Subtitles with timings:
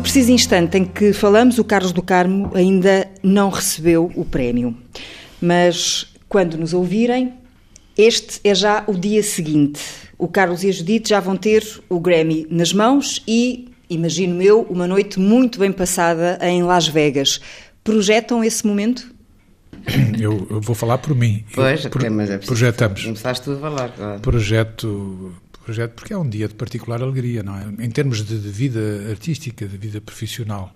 [0.00, 4.74] No preciso instante em que falamos, o Carlos do Carmo ainda não recebeu o prémio.
[5.38, 7.34] Mas quando nos ouvirem,
[7.98, 9.78] este é já o dia seguinte.
[10.16, 14.62] O Carlos e a Judite já vão ter o Grammy nas mãos e, imagino eu,
[14.70, 17.38] uma noite muito bem passada em Las Vegas.
[17.84, 19.14] Projetam esse momento?
[20.18, 21.44] Eu, eu vou falar por mim.
[21.54, 23.02] Pois, eu, pro, mas é projetamos.
[23.02, 24.20] Começaste tu a falar, claro.
[24.20, 27.84] Projeto, projeto, porque é um dia de particular alegria, não é?
[27.84, 30.72] Em termos de, vida artística, de vida profissional,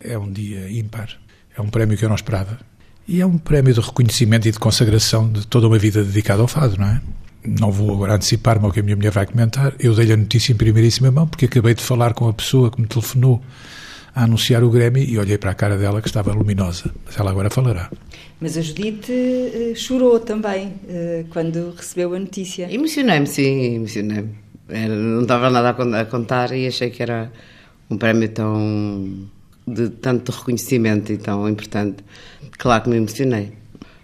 [0.00, 1.18] é um dia ímpar.
[1.56, 2.58] É um prémio que eu não esperava.
[3.06, 6.48] E é um prémio de reconhecimento e de consagração de toda uma vida dedicada ao
[6.48, 7.00] fado, não é?
[7.44, 9.74] Não vou agora antecipar-me ao que a minha mulher vai comentar.
[9.78, 12.80] Eu dei-lhe a notícia em primeiríssima mão, porque acabei de falar com a pessoa que
[12.80, 13.42] me telefonou
[14.14, 16.90] a anunciar o Grammy e olhei para a cara dela que estava luminosa.
[17.04, 17.90] Mas ela agora falará.
[18.40, 22.72] Mas a Judite uh, chorou também uh, quando recebeu a notícia.
[22.72, 24.34] Emocionei-me, sim, emocionei-me.
[24.68, 27.30] Não estava nada a contar e achei que era
[27.90, 29.28] um prémio tão
[29.66, 32.04] de tanto reconhecimento e tão importante.
[32.58, 33.52] Claro que me emocionei.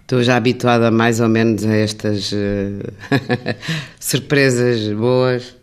[0.02, 2.36] Estou já habituada mais ou menos a estas uh,
[3.98, 5.56] surpresas boas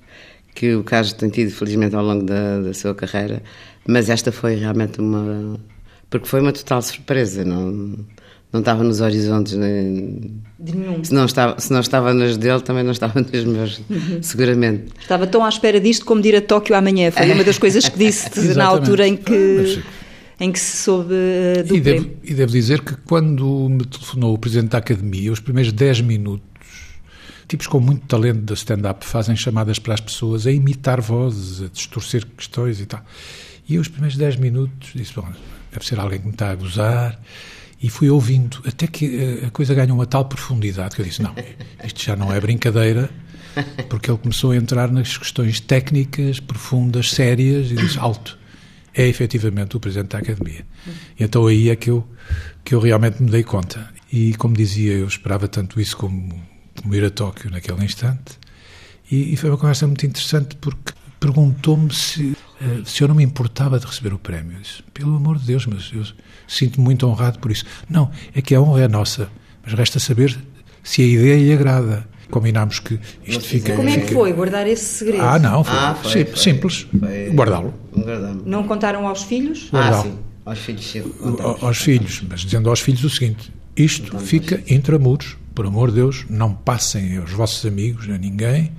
[0.54, 3.42] que o Carlos tem tido, felizmente, ao longo da, da sua carreira.
[3.88, 5.59] Mas esta foi realmente uma.
[6.09, 7.98] Porque foi uma total surpresa, não,
[8.52, 10.42] não estava nos horizontes nem.
[10.59, 11.03] De nenhum.
[11.03, 14.22] Se não, estava, se não estava nos dele, também não estava nos meus, uhum.
[14.22, 14.86] seguramente.
[15.00, 17.11] Estava tão à espera disto como de ir a Tóquio amanhã.
[17.11, 19.81] Foi uma das coisas que disse na altura em que.
[20.39, 24.34] Em que se soube uh, do e devo, e devo dizer que quando me telefonou
[24.34, 26.54] o Presidente da Academia, os primeiros 10 minutos
[27.48, 31.67] tipos com muito talento da stand-up fazem chamadas para as pessoas a imitar vozes, a
[31.67, 33.04] distorcer questões e tal.
[33.67, 35.28] E os primeiros 10 minutos, disse: Bom,
[35.72, 37.19] deve ser alguém que me está a gozar.
[37.81, 41.22] E fui ouvindo, até que eh, a coisa ganha uma tal profundidade que eu disse:
[41.22, 41.36] Não,
[41.83, 43.10] isto já não é brincadeira,
[43.89, 48.39] porque ele começou a entrar nas questões técnicas, profundas, sérias, e disse: Alto.
[48.95, 50.64] É efetivamente o Presidente da Academia.
[51.20, 52.08] E então aí é que eu,
[52.64, 53.92] que eu realmente me dei conta.
[54.11, 56.30] E como dizia, eu esperava tanto isso como,
[56.80, 58.38] como ir a Tóquio naquele instante.
[59.09, 63.24] E, e foi uma conversa muito interessante porque perguntou-me se, eh, se eu não me
[63.24, 64.58] importava de receber o prémio.
[64.58, 66.04] Eu disse, pelo amor de Deus, mas eu
[66.48, 67.66] sinto-me muito honrado por isso.
[67.90, 69.30] Não, é que a honra é nossa,
[69.64, 70.38] mas resta saber
[70.82, 72.08] se a ideia lhe agrada.
[72.32, 73.76] Combinámos que isto fica.
[73.76, 75.22] Como é que foi guardar esse segredo?
[75.22, 76.88] Ah, não, foi, ah, foi, sim, foi simples.
[77.36, 77.74] Guardá-lo.
[78.44, 79.70] Não contaram aos filhos?
[79.72, 80.18] Ah, sim.
[80.44, 81.04] Aos filhos, sim.
[81.62, 86.26] Aos filhos, mas dizendo aos filhos o seguinte: isto fica intramuros, por amor de Deus,
[86.28, 88.72] não passem aos vossos amigos, a ninguém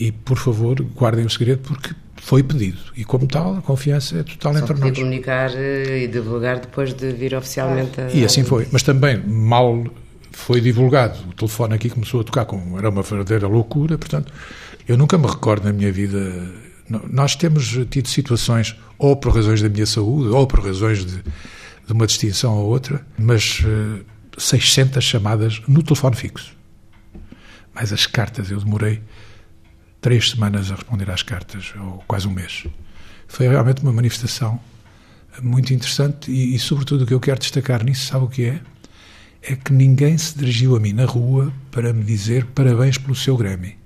[0.00, 2.78] e, por favor, guardem o segredo porque foi pedido.
[2.94, 4.96] E, como tal, a confiança é total Só entre nós.
[4.96, 8.10] comunicar eh, e divulgar depois de vir oficialmente a...
[8.10, 8.68] E assim foi.
[8.70, 9.84] Mas também, mal
[10.30, 14.32] foi divulgado, o telefone aqui começou a tocar, como era uma verdadeira loucura, portanto,
[14.86, 16.18] eu nunca me recordo na minha vida...
[17.10, 21.22] Nós temos tido situações, ou por razões da minha saúde, ou por razões de,
[21.86, 24.04] de uma distinção ou outra, mas uh, eh,
[24.36, 26.52] 600 chamadas no telefone fixo.
[27.72, 29.00] Mas as cartas eu demorei
[30.00, 32.64] três semanas a responder às cartas, ou quase um mês.
[33.28, 34.60] Foi realmente uma manifestação
[35.42, 38.60] muito interessante e, e, sobretudo, o que eu quero destacar nisso, sabe o que é?
[39.42, 43.36] É que ninguém se dirigiu a mim na rua para me dizer parabéns pelo seu
[43.36, 43.76] Grammy.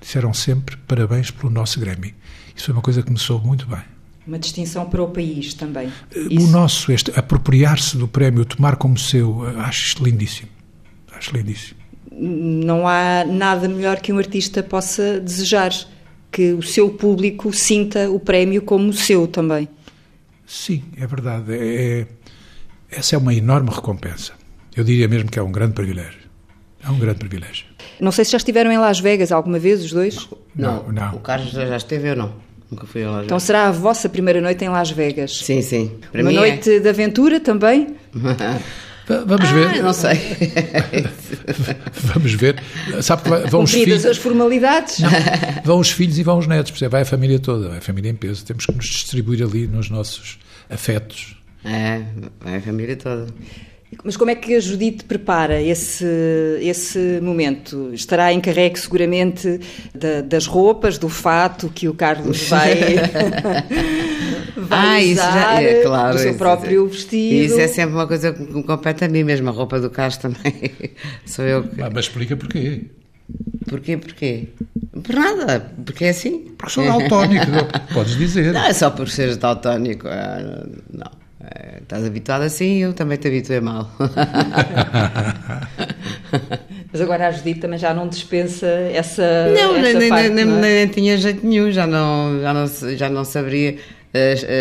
[0.00, 2.14] Disseram sempre parabéns pelo nosso Grammy.
[2.54, 3.82] Isso foi uma coisa que me soube muito bem.
[4.26, 5.90] Uma distinção para o país também.
[6.38, 10.50] O nosso, este apropriar-se do prémio, tomar como seu, acho isto lindíssimo.
[11.12, 11.79] Acho lindíssimo
[12.20, 15.72] não há nada melhor que um artista possa desejar
[16.30, 19.68] que o seu público sinta o prémio como o seu também.
[20.46, 21.54] Sim, é verdade.
[21.54, 22.06] É, é,
[22.90, 24.32] essa é uma enorme recompensa.
[24.76, 26.20] Eu diria mesmo que é um grande privilégio.
[26.82, 27.66] É um grande privilégio.
[28.00, 30.28] Não sei se já estiveram em Las Vegas alguma vez, os dois?
[30.54, 30.92] Não, não.
[30.92, 31.14] não.
[31.16, 32.32] O Carlos já esteve ou não?
[32.70, 33.26] Nunca fui a Las Vegas.
[33.26, 35.38] Então será a vossa primeira noite em Las Vegas?
[35.38, 35.98] Sim, sim.
[36.12, 36.78] Para uma noite é.
[36.80, 37.96] de aventura também?
[39.26, 39.82] Vamos ah, ver.
[39.82, 40.14] Não sei.
[42.14, 42.62] Vamos ver.
[43.02, 44.06] Sabe que vão os filhos.
[44.06, 45.00] as formalidades.
[45.00, 45.10] Não,
[45.64, 46.92] vão os filhos e vão os netos, percebe?
[46.92, 48.44] vai a família toda, vai a família em peso.
[48.44, 51.36] Temos que nos distribuir ali nos nossos afetos.
[51.64, 52.02] É,
[52.40, 53.26] vai a família toda.
[54.04, 56.06] Mas como é que a Judite prepara esse,
[56.60, 57.90] esse momento?
[57.92, 59.60] Estará encarregue seguramente
[59.94, 62.74] da, das roupas, do fato que o Carlos vai,
[64.56, 67.44] vai ah, isso usar, já, é, claro, do seu próprio é, vestido.
[67.44, 70.16] Isso é sempre uma coisa que me compete a mim mesmo, a roupa do Carlos
[70.16, 70.70] também.
[71.26, 71.82] Sou eu que...
[71.82, 72.84] Ah, mas explica porquê.
[73.68, 74.48] Porquê, porquê?
[75.02, 76.52] Por nada, porque é assim.
[76.58, 77.46] Porque sou daltónico,
[77.94, 78.52] podes dizer.
[78.52, 80.08] Não, é só por seres daltónico.
[80.08, 81.19] Ah, não.
[81.42, 83.90] É, estás habituado assim, eu também te habituei mal.
[86.92, 89.22] Mas agora a Judite também já não dispensa essa.
[89.48, 90.60] Não, essa nem, parte, nem, não é?
[90.60, 92.66] nem, tinha jeito nenhum, já não, já não,
[92.96, 93.76] já não saberia.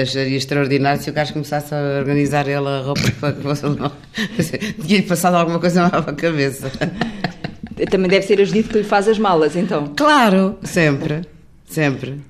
[0.01, 3.65] acharia extraordinário se o Carlos começasse a organizar ele a roupa para que fosse
[4.85, 6.71] Tinha-lhe passado alguma coisa mal à cabeça.
[7.91, 9.93] Também deve ser ajudido que lhe faz as malas, então.
[9.97, 11.21] Claro, sempre,
[11.65, 12.21] sempre.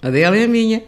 [0.00, 0.82] A dele e a minha.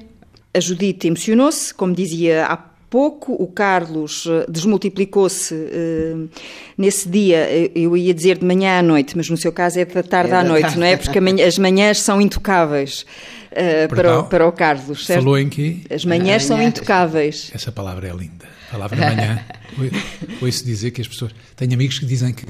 [0.54, 6.30] A Judite emocionou-se, como dizia há pouco, o Carlos eh, desmultiplicou-se uh,
[6.78, 7.44] nesse dia,
[7.74, 10.36] eu ia dizer de manhã à noite, mas no seu caso é da tarde é
[10.36, 10.78] à noite, tarde.
[10.78, 10.96] não é?
[10.96, 13.04] Porque as manhãs são intocáveis.
[13.50, 15.22] Uh, para, o, para o Carlos, certo?
[15.22, 15.84] Falou em que?
[15.90, 17.50] As manhãs são intocáveis.
[17.52, 18.46] Essa palavra é linda.
[18.68, 19.44] A palavra manhã.
[20.40, 21.32] Ouço dizer que as pessoas.
[21.56, 22.46] Tenho amigos que dizem que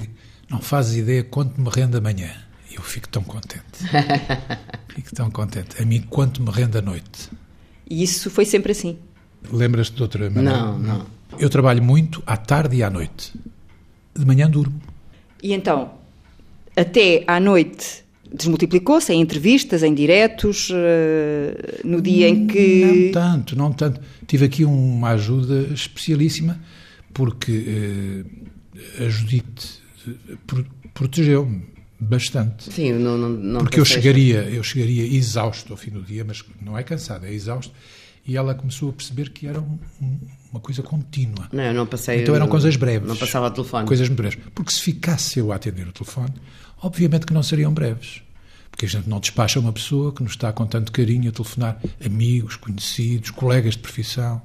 [0.50, 2.30] não fazes ideia quanto me rende amanhã.
[2.70, 3.62] Eu fico tão contente.
[4.94, 5.80] Fico tão contente.
[5.80, 7.30] A mim, quanto me rende à noite.
[7.88, 8.98] E isso foi sempre assim?
[9.52, 10.58] Lembras-te de outra maneira?
[10.58, 11.06] Não, não.
[11.38, 13.32] Eu trabalho muito à tarde e à noite.
[14.16, 14.80] De manhã durmo.
[15.42, 15.92] E então,
[16.76, 18.04] até à noite
[18.34, 22.84] desmultiplicou-se em entrevistas, em diretos, eh, no dia em que...
[22.84, 24.00] Não tanto, não tanto.
[24.26, 26.60] Tive aqui uma ajuda especialíssima,
[27.12, 28.24] porque
[28.98, 30.36] uh, a Judite eh,
[30.92, 31.62] protegeu-me
[32.00, 32.72] bastante.
[32.72, 36.44] Sim, não, não, não Porque eu chegaria, eu chegaria exausto ao fim do dia, mas
[36.60, 37.72] não é cansado, é exausto.
[38.26, 39.78] E ela começou a perceber que era um,
[40.50, 41.48] uma coisa contínua.
[41.52, 42.22] Não, eu não passei.
[42.22, 43.06] Então eram coisas breves.
[43.06, 43.86] Não passava o telefone.
[43.86, 44.38] Coisas breves.
[44.54, 46.32] Porque se ficasse eu a atender o telefone,
[46.82, 48.22] obviamente que não seriam breves.
[48.70, 51.78] Porque a gente não despacha uma pessoa que nos está com tanto carinho a telefonar
[52.04, 54.40] amigos, conhecidos, colegas de profissão.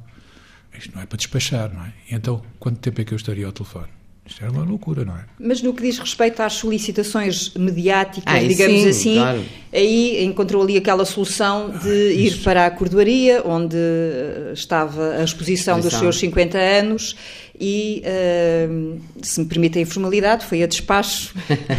[0.78, 1.94] Isto não é para despachar, não é?
[2.10, 3.99] E então, quanto tempo é que eu estaria ao telefone?
[4.30, 5.26] Isto era uma loucura, não é?
[5.40, 9.44] Mas no que diz respeito às solicitações mediáticas, ah, digamos sim, assim, claro.
[9.74, 15.24] aí encontrou ali aquela solução de ah, ir para a cordoaria, onde eh, estava a
[15.24, 17.16] exposição dos seus 50 anos,
[17.60, 21.34] e, uh, se me permite a informalidade, foi a despacho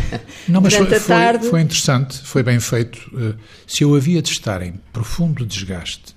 [0.46, 2.98] Não, mas foi, foi, foi, interessante, foi bem feito.
[3.14, 3.34] Uh,
[3.66, 6.14] se eu havia de estar em profundo desgaste,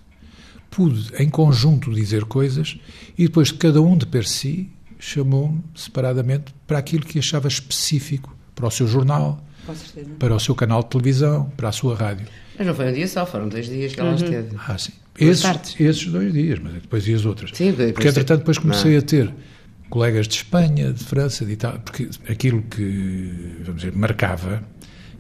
[0.70, 2.78] pude, em conjunto, dizer coisas,
[3.18, 4.70] e depois cada um de per si
[5.04, 9.46] chamou-me separadamente para aquilo que achava específico para o seu jornal,
[10.18, 12.26] para o seu canal de televisão, para a sua rádio.
[12.58, 14.16] Mas não foi um dia só, foram dois dias que ela uhum.
[14.16, 14.56] esteve.
[14.66, 14.94] Ah, sim.
[15.20, 17.52] Esses, esses, dois dias, mas depois e as outras.
[17.54, 19.00] Sim, depois porque, entretanto, depois comecei não.
[19.00, 19.34] a ter
[19.90, 24.64] colegas de Espanha, de França, de Itália, porque aquilo que, vamos dizer, marcava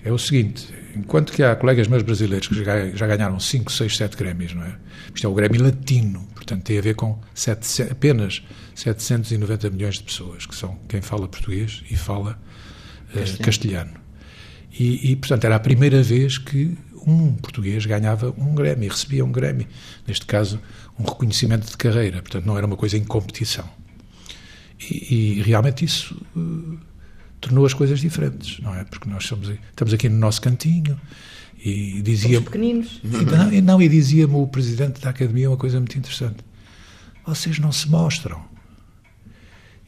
[0.04, 4.18] é o seguinte, enquanto que há colegas meus brasileiros que já, ganharam 5, 6, 7
[4.18, 4.76] Grêmios, não é?
[5.14, 8.42] Isto é o Grêmio latino, portanto tem a ver com sete, apenas
[8.75, 12.40] 790 milhões de pessoas, que são quem fala português e fala
[13.10, 13.44] uh, castelhano.
[13.44, 13.94] castelhano.
[14.80, 16.75] E, e, portanto, era a primeira vez que
[17.06, 19.68] um português ganhava um Grêmio, recebia um Grêmio,
[20.08, 20.60] neste caso,
[20.98, 23.70] um reconhecimento de carreira, portanto, não era uma coisa em competição.
[24.90, 26.78] E, e realmente isso uh,
[27.40, 28.84] tornou as coisas diferentes, não é?
[28.84, 31.00] Porque nós somos, estamos aqui no nosso cantinho
[31.64, 33.00] e dizia pequeninos.
[33.04, 36.38] E, não, e, não, e dizia-me o presidente da academia uma coisa muito interessante.
[37.25, 38.44] Vocês não se mostram.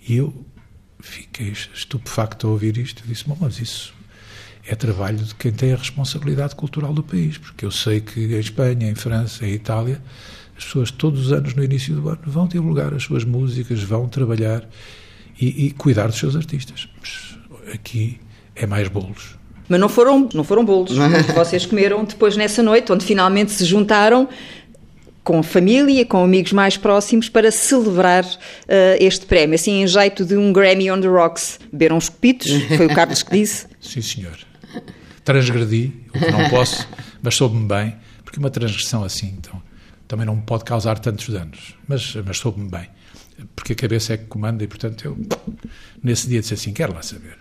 [0.08, 0.34] E eu
[1.00, 3.04] fiquei estupefacto a ouvir isto.
[3.04, 3.94] Eu disse, mas isso
[4.68, 8.40] é trabalho de quem tem a responsabilidade cultural do país, porque eu sei que em
[8.40, 10.02] Espanha, em França, em Itália,
[10.58, 14.08] as pessoas todos os anos no início do ano vão divulgar as suas músicas, vão
[14.08, 14.68] trabalhar
[15.40, 16.88] e, e cuidar dos seus artistas.
[17.00, 17.38] Mas
[17.74, 18.20] aqui
[18.56, 19.38] é mais bolos.
[19.68, 20.92] Mas não foram, não foram bolos
[21.26, 24.30] que vocês comeram depois nessa noite, onde finalmente se juntaram
[25.26, 30.38] com família, com amigos mais próximos, para celebrar uh, este prémio, assim em jeito de
[30.38, 31.60] um Grammy on the Rocks.
[31.70, 33.68] Beberam os copitos, foi o Carlos que disse.
[33.82, 34.38] Sim, senhor.
[35.26, 36.88] Transgredi, o que não posso,
[37.22, 39.62] mas soube-me bem, porque uma transgressão assim, então,
[40.08, 42.88] também não pode causar tantos danos, mas, mas soube-me bem
[43.56, 45.18] porque a cabeça é que comanda e, portanto, eu
[46.02, 47.38] nesse dia disse assim: quero lá saber.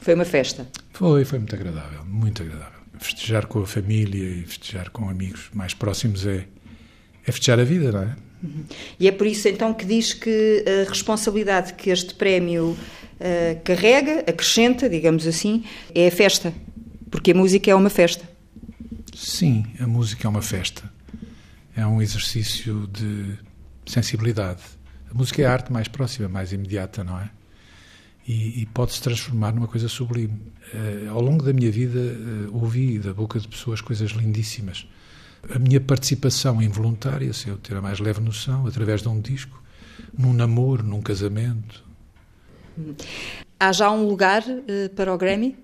[0.00, 0.66] Foi uma festa?
[0.92, 2.80] Foi, foi muito agradável, muito agradável.
[2.98, 6.46] Festejar com a família e festejar com amigos mais próximos é,
[7.26, 8.16] é festejar a vida, não é?
[8.42, 8.64] Uhum.
[9.00, 14.20] E é por isso então que diz que a responsabilidade que este prémio uh, carrega,
[14.20, 15.64] acrescenta, digamos assim,
[15.94, 16.52] é a festa.
[17.10, 18.28] Porque a música é uma festa.
[19.14, 20.82] Sim, a música é uma festa.
[21.76, 23.38] É um exercício de
[23.86, 24.60] sensibilidade
[25.14, 27.30] a música é a arte mais próxima, mais imediata, não é?
[28.26, 30.40] E, e pode-se transformar numa coisa sublime.
[30.74, 34.88] Uh, ao longo da minha vida, uh, ouvi da boca de pessoas coisas lindíssimas.
[35.52, 39.62] A minha participação involuntária, se eu ter a mais leve noção, através de um disco,
[40.16, 41.84] num namoro, num casamento.
[43.58, 45.56] Há já um lugar uh, para o Grammy?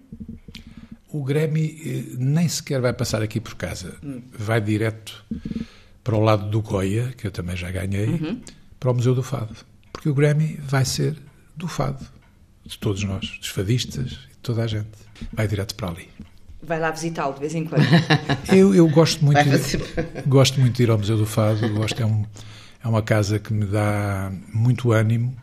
[1.09, 3.97] O Grammy nem sequer vai passar aqui por casa.
[4.03, 4.23] Hum.
[4.33, 5.25] Vai direto
[6.05, 8.07] para o lado do Goya, que eu também já ganhei.
[8.07, 8.41] Uhum
[8.81, 9.55] para o Museu do Fado.
[9.93, 11.15] Porque o Grammy vai ser
[11.55, 12.05] do fado,
[12.65, 14.89] de todos nós, dos fadistas e de toda a gente.
[15.35, 16.09] Vai direto para ali.
[16.63, 17.83] Vai lá visitá-lo de vez em quando.
[18.55, 21.69] eu, eu gosto muito, de, gosto muito de ir ao Museu do Fado.
[21.71, 22.25] Gosto, é, um,
[22.85, 25.35] é uma casa que me dá muito ânimo,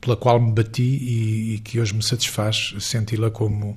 [0.00, 3.76] pela qual me bati e, e que hoje me satisfaz senti-la como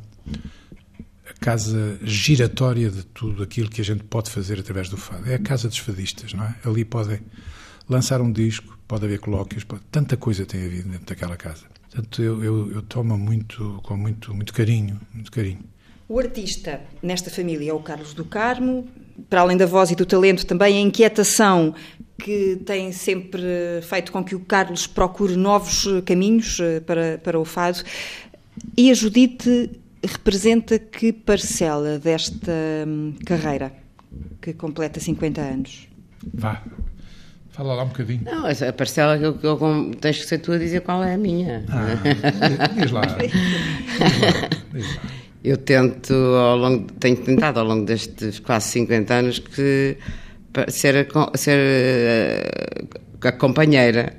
[1.30, 5.30] a casa giratória de tudo aquilo que a gente pode fazer através do fado.
[5.30, 6.56] É a casa dos fadistas, não é?
[6.64, 7.20] Ali podem
[7.90, 11.66] lançar um disco, pode haver colóquios, pode, tanta coisa tem havido dentro daquela casa.
[11.90, 15.64] Portanto, eu, eu, eu tomo muito, com muito, muito carinho, muito carinho.
[16.10, 18.88] O artista nesta família é o Carlos do Carmo.
[19.30, 21.76] Para além da voz e do talento, também a inquietação
[22.18, 23.42] que tem sempre
[23.82, 27.84] feito com que o Carlos procure novos caminhos eh, para, para o fado.
[28.78, 29.72] E a Judite
[30.04, 32.52] representa que parcela desta
[32.88, 33.74] hum, carreira
[34.42, 35.88] que completa 50 anos?
[36.34, 36.64] Vá,
[37.50, 38.22] Fala lá um bocadinho.
[38.24, 41.16] Não, a parcela que eu, que eu, tens que ser tu a dizer qual é
[41.16, 41.66] a minha.
[41.70, 43.02] Ah, diz lá.
[43.12, 43.26] Diz
[44.22, 44.50] lá.
[44.72, 45.27] Diz lá.
[45.48, 49.96] Eu tento, ao longo, tenho tentado ao longo destes quase 50 anos que
[50.68, 51.58] ser a, ser
[53.24, 54.14] a, a companheira,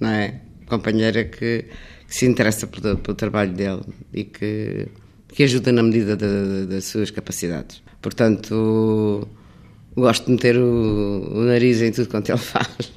[0.00, 0.40] não é?
[0.66, 1.66] Companheira que,
[2.08, 3.82] que se interessa pelo, pelo, trabalho dele
[4.14, 4.88] e que,
[5.28, 7.82] que ajuda na medida de, de, das suas capacidades.
[8.00, 9.28] Portanto,
[9.94, 12.90] gosto de meter o, o nariz em tudo quanto ele faz.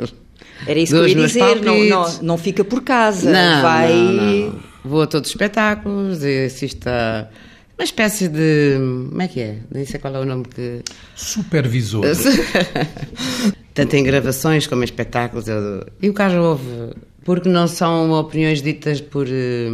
[0.65, 3.93] Era isso Dos que eu ia dizer, não, não, não, fica por casa, não, vai...
[3.93, 4.73] Não, não.
[4.85, 7.27] Vou a todos os espetáculos e assisto a
[7.77, 8.75] uma espécie de.
[9.09, 9.57] Como é que é?
[9.71, 10.81] Nem sei qual é o nome que.
[11.15, 12.05] Supervisor.
[13.73, 15.47] Tanto em gravações como em espetáculos.
[15.47, 15.85] Eu...
[16.01, 16.93] E o caso houve.
[17.25, 19.69] Porque não são opiniões ditas por, eh,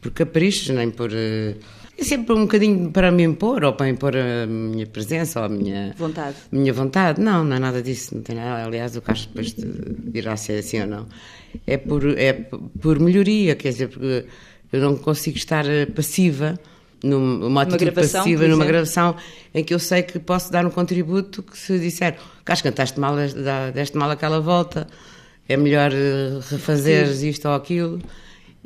[0.00, 1.10] por caprichos, nem por.
[1.12, 1.54] Eh,
[1.98, 5.48] é sempre um bocadinho para me impor, ou para impor a minha presença, ou a
[5.48, 6.36] minha vontade.
[6.52, 7.20] Minha vontade.
[7.20, 8.14] Não, não é nada disso.
[8.14, 8.64] Não tem nada.
[8.64, 9.54] Aliás, o Carlos depois
[10.12, 11.06] dirá se é assim ou não.
[11.66, 12.34] É por, é
[12.80, 14.26] por melhoria, quer dizer, porque
[14.72, 15.64] eu não consigo estar
[15.94, 16.60] passiva
[17.02, 19.16] numa atitude gravação, passiva numa gravação
[19.54, 23.16] em que eu sei que posso dar um contributo que se disser Carlos, cantaste mal,
[23.74, 24.86] deste mal aquela volta,
[25.48, 28.00] é melhor eh, refazer isto ou aquilo.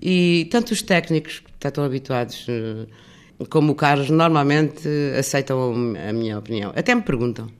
[0.00, 2.86] E tanto os técnicos que estão habituados eh,
[3.48, 4.86] como o Carlos normalmente
[5.18, 5.72] aceitam
[6.08, 6.72] a minha opinião.
[6.76, 7.50] Até me perguntam.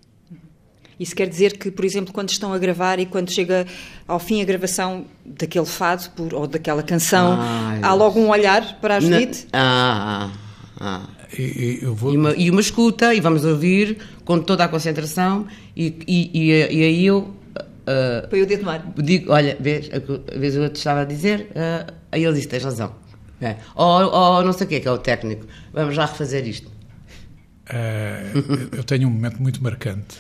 [0.99, 3.67] Isso quer dizer que, por exemplo, quando estão a gravar e quando chega
[4.07, 8.79] ao fim a gravação daquele fado por, ou daquela canção, ah, há logo um olhar
[8.83, 9.47] para a Judite?
[9.51, 10.50] Ah, ah.
[10.81, 11.07] Ah.
[11.39, 12.15] E, e, vou...
[12.15, 15.47] e, uma, e, uma, escuta, e vamos ouvir com toda a concentração,
[15.77, 17.37] e, e, e aí eu.
[17.83, 18.83] Uh, Põe o dedo no ar.
[18.97, 22.65] Digo, olha, vês, a vez eu te estava a dizer, uh, aí ele disse: tens
[22.65, 22.95] razão.
[23.43, 23.57] É.
[23.75, 26.69] Ou, ou não sei o que, que é o técnico, vamos já refazer isto.
[26.69, 30.17] Uh, eu tenho um momento muito marcante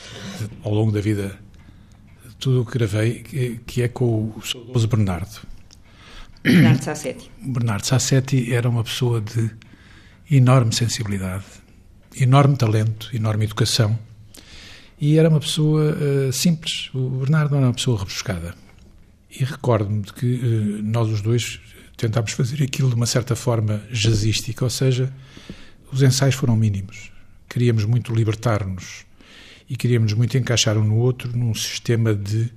[0.62, 1.38] ao longo da vida,
[2.38, 5.40] tudo o que gravei, que, que é com o saudoso Bernardo.
[6.42, 7.30] Bernardo Sassetti.
[7.40, 9.50] Bernardo Sassetti era uma pessoa de
[10.30, 11.44] enorme sensibilidade,
[12.16, 13.98] enorme talento, enorme educação.
[15.00, 16.90] E era uma pessoa uh, simples.
[16.94, 18.54] O Bernardo era uma pessoa rebuscada.
[19.30, 21.60] E recordo-me de que uh, nós os dois
[21.96, 25.12] tentámos fazer aquilo de uma certa forma jazzística, ou seja,
[25.92, 27.10] os ensaios foram mínimos.
[27.48, 29.04] Queríamos muito libertar-nos
[29.68, 32.50] e queríamos muito encaixar um no outro num sistema de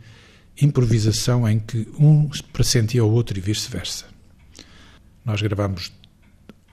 [0.62, 4.06] improvisação em que um pressentia o outro e vice-versa.
[5.26, 5.92] Nós gravámos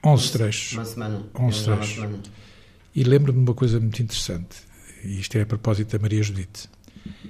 [0.04, 0.72] 11 trechos.
[0.72, 1.26] Uma semana.
[1.38, 2.30] 11 trechos.
[2.94, 4.56] E lembro-me de uma coisa muito interessante,
[5.04, 6.68] e isto é a propósito da Maria Judite,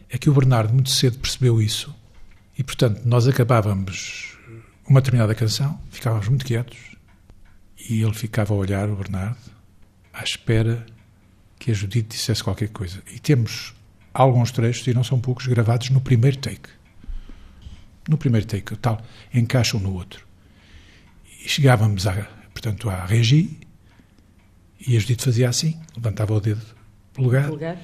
[0.08, 1.94] é que o Bernardo muito cedo percebeu isso
[2.56, 4.36] e, portanto, nós acabávamos
[4.86, 6.78] uma determinada canção, ficávamos muito quietos
[7.88, 9.38] e ele ficava a olhar, o Bernardo,
[10.12, 10.84] à espera
[11.58, 13.02] que a Judite dissesse qualquer coisa.
[13.12, 13.74] E temos
[14.12, 16.68] alguns trechos, e não são poucos, gravados no primeiro take.
[18.08, 19.00] No primeiro take, tal,
[19.32, 20.26] encaixam no outro.
[21.44, 22.26] E chegávamos a,
[22.60, 23.58] portanto, à regi,
[24.86, 26.60] e a Judite fazia assim, levantava o dedo
[27.14, 27.78] polegar, polegar.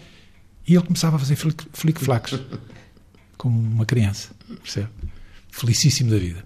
[0.68, 2.38] e ele começava a fazer flic-flacs,
[3.38, 4.30] como uma criança,
[4.62, 4.88] percebe?
[5.50, 6.44] Felicíssimo da vida.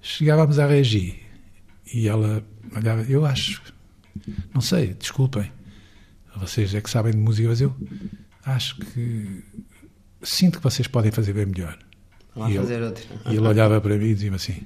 [0.00, 1.20] Chegávamos à regi,
[1.92, 3.60] e ela olhava, eu acho,
[4.54, 5.50] não sei, desculpem,
[6.36, 7.76] vocês é que sabem de música, mas eu
[8.44, 9.44] acho que
[10.22, 11.76] sinto que vocês podem fazer bem melhor.
[12.36, 13.04] Vamos fazer ele, outra.
[13.26, 14.62] E ele olhava para mim e dizia assim,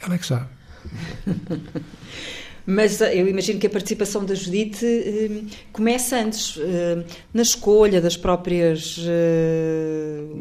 [0.00, 0.59] ela é que sabe.
[2.66, 8.00] Mas eh, eu imagino que a participação da Judite eh, começa antes, eh, na escolha
[8.00, 8.98] das próprias.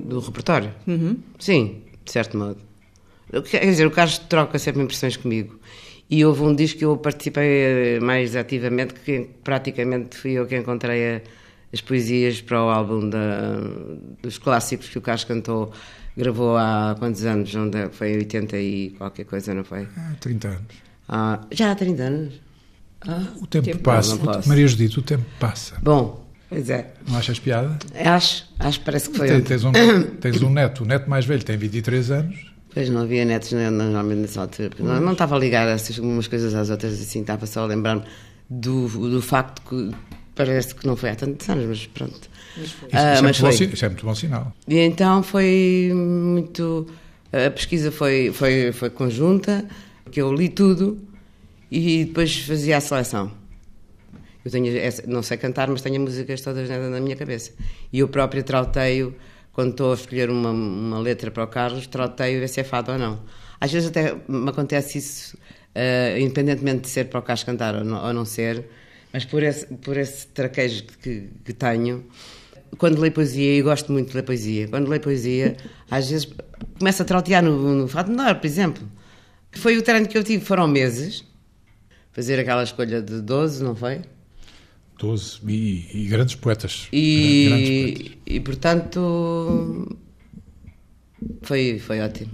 [0.05, 0.73] Do repertório?
[0.87, 1.17] Uhum.
[1.39, 2.57] Sim, de certo modo.
[3.49, 5.59] Quer dizer, o Carlos troca sempre impressões comigo.
[6.09, 11.17] E houve um disco que eu participei mais ativamente, que praticamente fui eu que encontrei
[11.17, 11.21] a,
[11.71, 13.57] as poesias para o álbum da,
[14.21, 15.71] dos clássicos que o Carlos cantou
[16.19, 17.53] Gravou há quantos anos?
[17.55, 19.87] Onde foi 80 e qualquer coisa, não foi?
[19.95, 20.75] Há 30 anos.
[21.07, 22.33] Ah, já há 30 anos?
[23.41, 24.15] O tempo, tempo passa.
[24.15, 24.41] não.
[24.45, 25.77] Maria Judite, o tempo passa.
[25.81, 26.93] Bom, pois é.
[27.07, 27.79] Não achas piada?
[27.95, 29.43] Acho, acho que parece que foi ontem.
[29.43, 29.71] tens um,
[30.19, 32.53] tens um neto, o neto mais velho tem 23 anos.
[32.73, 34.71] Pois não havia netos normalmente nessa altura.
[34.79, 38.03] Não, não estava a ligar essas, umas coisas às outras assim, estava só a lembrar-me
[38.49, 39.95] do, do facto que
[40.39, 42.29] parece que não foi há tantos anos, mas pronto.
[42.55, 44.53] Isso, Ah, isso é mas muito bom, isso é muito bom sinal.
[44.69, 46.87] E então foi muito.
[47.33, 49.65] A pesquisa foi, foi, foi conjunta,
[50.09, 50.97] que eu li tudo
[51.69, 53.29] e depois fazia a seleção.
[54.45, 54.71] Eu tenho,
[55.07, 57.51] não sei cantar, mas tenho músicas todas na, minha cabeça.
[57.91, 59.13] E eu próprio trauteio,
[59.51, 62.93] quando estou a escolher uma, uma letra para o Carlos, trauteio ver se é fado
[62.93, 63.19] ou não.
[63.59, 65.37] Às vezes até me acontece isso,
[65.75, 68.65] eh, independentemente de ser para o Carlos cantar ou não, ou não ser,
[69.11, 72.05] mas por esse, por esse traquejo que, que tenho,
[72.77, 75.57] quando leio poesia, e gosto muito de ler poesia, quando leio poesia,
[75.89, 76.27] às vezes
[76.77, 78.87] começo a trautear no, no Fado Menor, por exemplo.
[79.51, 81.23] Que foi o treino que eu tive, foram meses,
[82.11, 84.01] fazer aquela escolha de 12, não foi?
[84.99, 86.87] 12 e, e grandes poetas.
[86.91, 88.17] Grandes poetas.
[88.27, 89.97] E, e portanto,
[91.41, 92.31] foi, foi ótimo.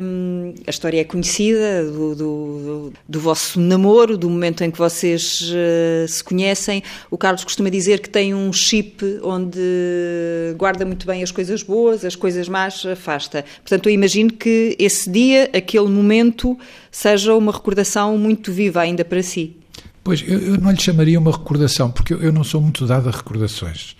[0.00, 4.78] Hum, a história é conhecida do, do- do- do vosso namoro, do momento em que
[4.78, 6.82] vocês eh, se conhecem.
[7.10, 12.04] O Carlos costuma dizer que tem um chip onde guarda muito bem as coisas boas,
[12.04, 13.44] as coisas más afasta.
[13.62, 16.58] Portanto, eu imagino que esse dia, aquele momento,
[16.90, 19.56] seja uma recordação muito viva ainda para si.
[20.04, 23.12] Pois, eu, eu não lhe chamaria uma recordação, porque eu, não sou muito dado a
[23.12, 23.96] recordações.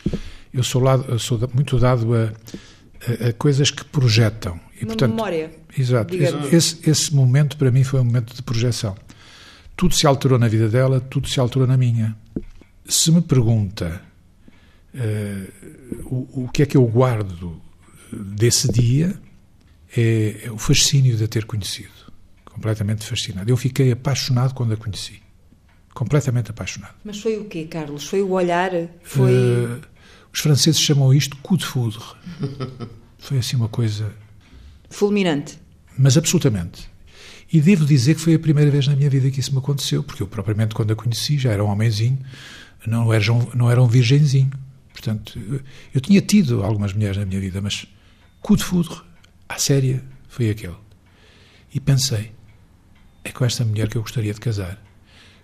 [0.52, 2.32] Eu sou, lado, eu sou muito dado a,
[3.24, 4.58] a- a coisas que projetam.
[4.82, 6.10] E, Uma memória, Exato.
[6.16, 6.52] digamos.
[6.52, 8.96] Esse, esse- momento, para mim, foi um momento de projeção.
[9.76, 12.16] Tudo se alterou na vida dela, tudo se alterou na minha.
[12.84, 14.02] Se me pergunta
[14.94, 15.46] eh,
[16.04, 17.60] o, o que é que eu guardo
[18.12, 19.14] desse dia,
[19.96, 21.90] é, é o fascínio de a ter conhecido.
[22.44, 23.50] Completamente fascinado.
[23.50, 25.22] Eu fiquei apaixonado quando a conheci.
[25.94, 26.94] Completamente apaixonado.
[27.04, 28.06] Mas foi o quê, Carlos?
[28.06, 28.70] Foi o olhar?
[29.02, 29.30] Foi.
[29.32, 29.78] Eh,
[30.32, 32.00] os franceses chamam isto coup de foudre.
[33.18, 34.12] Foi assim uma coisa
[34.92, 35.58] fulminante.
[35.96, 36.90] mas absolutamente.
[37.52, 40.02] E devo dizer que foi a primeira vez na minha vida que isso me aconteceu,
[40.02, 42.18] porque eu propriamente quando a conheci já era um homenzinho,
[42.86, 43.24] não era,
[43.54, 44.50] não era um virgenzinho.
[44.90, 45.38] Portanto,
[45.92, 47.86] eu, tinha tido algumas mulheres na minha vida, mas
[48.40, 48.96] coup de foudre,
[49.48, 50.76] à séria, foi aquele.
[51.74, 52.32] E pensei,
[53.22, 54.82] é com esta mulher que eu gostaria de casar.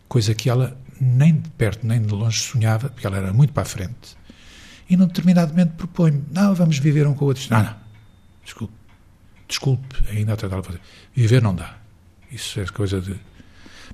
[0.09, 3.65] Coisa que ela nem de perto nem de longe sonhava, porque ela era muito para
[3.65, 4.17] a frente.
[4.89, 7.45] E num determinado momento propõe-me, não, vamos viver um com o outro.
[7.51, 7.77] Não, não,
[8.43, 8.78] desculpe
[9.49, 10.81] desculpe, ainda a tratá-lo fazer.
[11.15, 11.77] Viver não dá.
[12.31, 13.15] Isso é coisa de.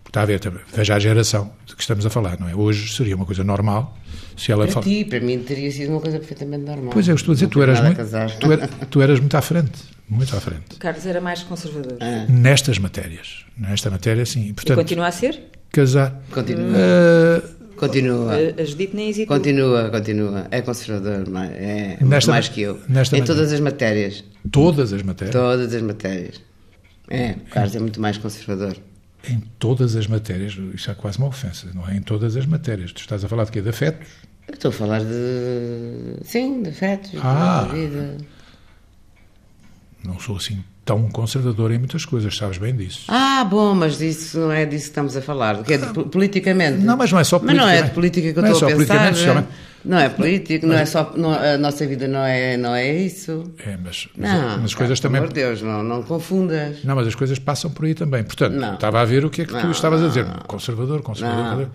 [0.06, 2.54] Está a ver, também, veja a geração de que estamos a falar, não é?
[2.54, 3.96] Hoje seria uma coisa normal
[4.36, 4.84] se ela Para fala.
[4.86, 6.90] ti, para mim, teria sido uma coisa perfeitamente normal.
[6.92, 9.36] Pois é, eu estou a dizer, Não tu eras, muito, tu, era- tu eras muito
[9.36, 9.72] à frente.
[10.08, 10.74] Muito à frente.
[10.74, 11.96] O Carlos era mais conservador.
[12.28, 13.44] Nestas matérias.
[13.56, 14.42] Nesta matéria, sim.
[14.42, 15.50] E, E portanto, continua a ser?
[15.72, 16.20] casar.
[16.30, 16.70] Continua.
[16.76, 17.42] eh,
[17.76, 18.32] Continua.
[18.34, 19.36] A a Judite nem hesitou.
[19.36, 20.46] Continua, continua.
[20.50, 22.80] É conservador, mais- é muito Nesta- mais que eu.
[22.88, 23.26] nesta em matéria.
[23.36, 24.24] todas as matérias.
[24.50, 25.32] todas as matérias.
[25.34, 26.40] Todas as matérias.
[27.10, 28.76] É, o Carlos é muito mais conservador.
[29.28, 30.56] Em todas as matérias.
[30.74, 31.96] Isto é quase uma ofensa, não é?
[31.96, 32.92] Em todas as matérias.
[32.92, 33.60] Tu estás a falar de quê?
[33.60, 34.06] De afetos?
[34.46, 36.16] Eu estou a falar de.
[36.24, 37.66] Sim, de afetos, Ah.
[37.70, 38.16] de vida.
[40.04, 43.04] Não sou assim tão conservador em muitas coisas, sabes bem disso.
[43.08, 45.62] Ah, bom, mas isso não é disso que estamos a falar.
[45.62, 46.78] Que é de, po- politicamente.
[46.78, 47.94] Não, mas não é só Mas não é de politicamente.
[47.94, 48.86] política que eu Não é estou só a pensar.
[48.94, 49.48] politicamente, socialmente.
[49.86, 51.12] Não é político, não é só.
[51.14, 53.52] não- a nossa vida não é, não é isso.
[53.66, 55.18] É, mas, mas, Não, mas as coisas também.
[55.18, 56.82] amor de Deus, não, não confundas.
[56.84, 58.22] Não, mas as coisas passam por aí também.
[58.24, 58.74] Portanto, Não.
[58.74, 60.24] estava a ver o que é que tu Não, estavas a dizer.
[60.46, 61.44] Conservador, conservador.
[61.44, 61.68] Conservador.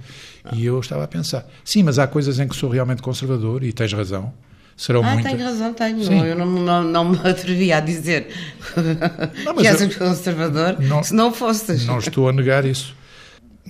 [0.54, 1.46] E eu estava a pensar.
[1.64, 4.34] Sim, mas há coisas em que sou realmente conservador e tens razão.
[4.80, 5.34] Serão Ah, muitas.
[5.34, 6.04] tenho razão, tenho.
[6.06, 6.16] Sim.
[6.16, 8.28] Não, eu não, não, não me atrevia a dizer
[9.44, 11.86] Não, que és eu- um conservador Não- se não fosses.
[11.86, 12.96] Não estou a negar isso.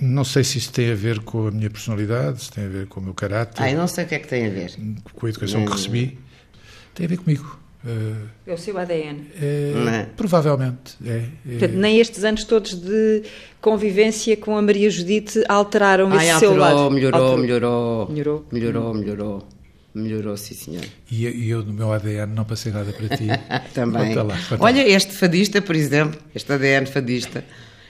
[0.00, 2.86] Não sei se isso tem a ver com a minha personalidade, se tem a ver
[2.86, 4.72] com o meu caráter, Ai, não sei o que é que tem a ver.
[5.12, 6.16] com a educação que recebi.
[6.94, 7.58] Tem a ver comigo.
[7.84, 8.12] Eh,
[8.46, 9.26] É o seu ADN.
[9.42, 10.06] é, Não é?
[10.16, 10.96] Provavelmente.
[11.04, 11.50] É, é.
[11.58, 13.22] Portanto, nem estes anos todos de
[13.60, 16.90] convivência com a Maria Judite alteraram Ai, esse seu alterou, lado.
[16.94, 17.38] melhorou, Alterou.
[17.42, 18.46] melhorou, Melhorou.
[18.52, 19.48] melhorou, melhorou,
[19.94, 20.84] melhorou, sim senhor.
[21.10, 23.26] E, e eu, no meu ADN, não passei nada para ti.
[23.74, 24.08] Também.
[24.08, 24.88] Conta lá, conta Olha, lá.
[24.88, 27.44] este fadista, por exemplo, este ADN fadista,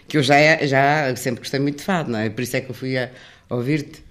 [0.08, 2.28] que eu já, é- já sempre gostei muito de fado, não é?
[2.30, 3.10] Por isso é que eu fui a
[3.48, 4.02] ouvir-te.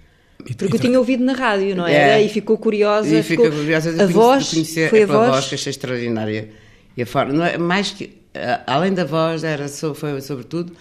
[0.56, 1.94] Porque eu tinha ouvido na rádio, não É.
[1.94, 2.20] era?
[2.20, 3.14] E ficou curiosa.
[3.14, 5.30] E ficou- curiosa de a conhecer- voz, conhecer foi é a pela voz.
[5.32, 6.48] voz que achei extraordinária.
[6.96, 10.72] E a forma, não é, mais que, a- além da voz, era, foi sobretudo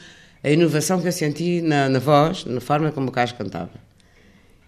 [0.41, 3.69] a inovação que eu senti na, na voz, na forma como o Carlos cantava.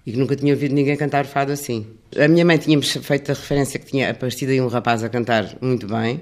[0.05, 1.85] E que nunca tinha ouvido ninguém cantar fado assim.
[2.17, 5.57] A minha mãe tinha-me feito a referência que tinha aparecido aí um rapaz a cantar
[5.61, 6.21] muito bem.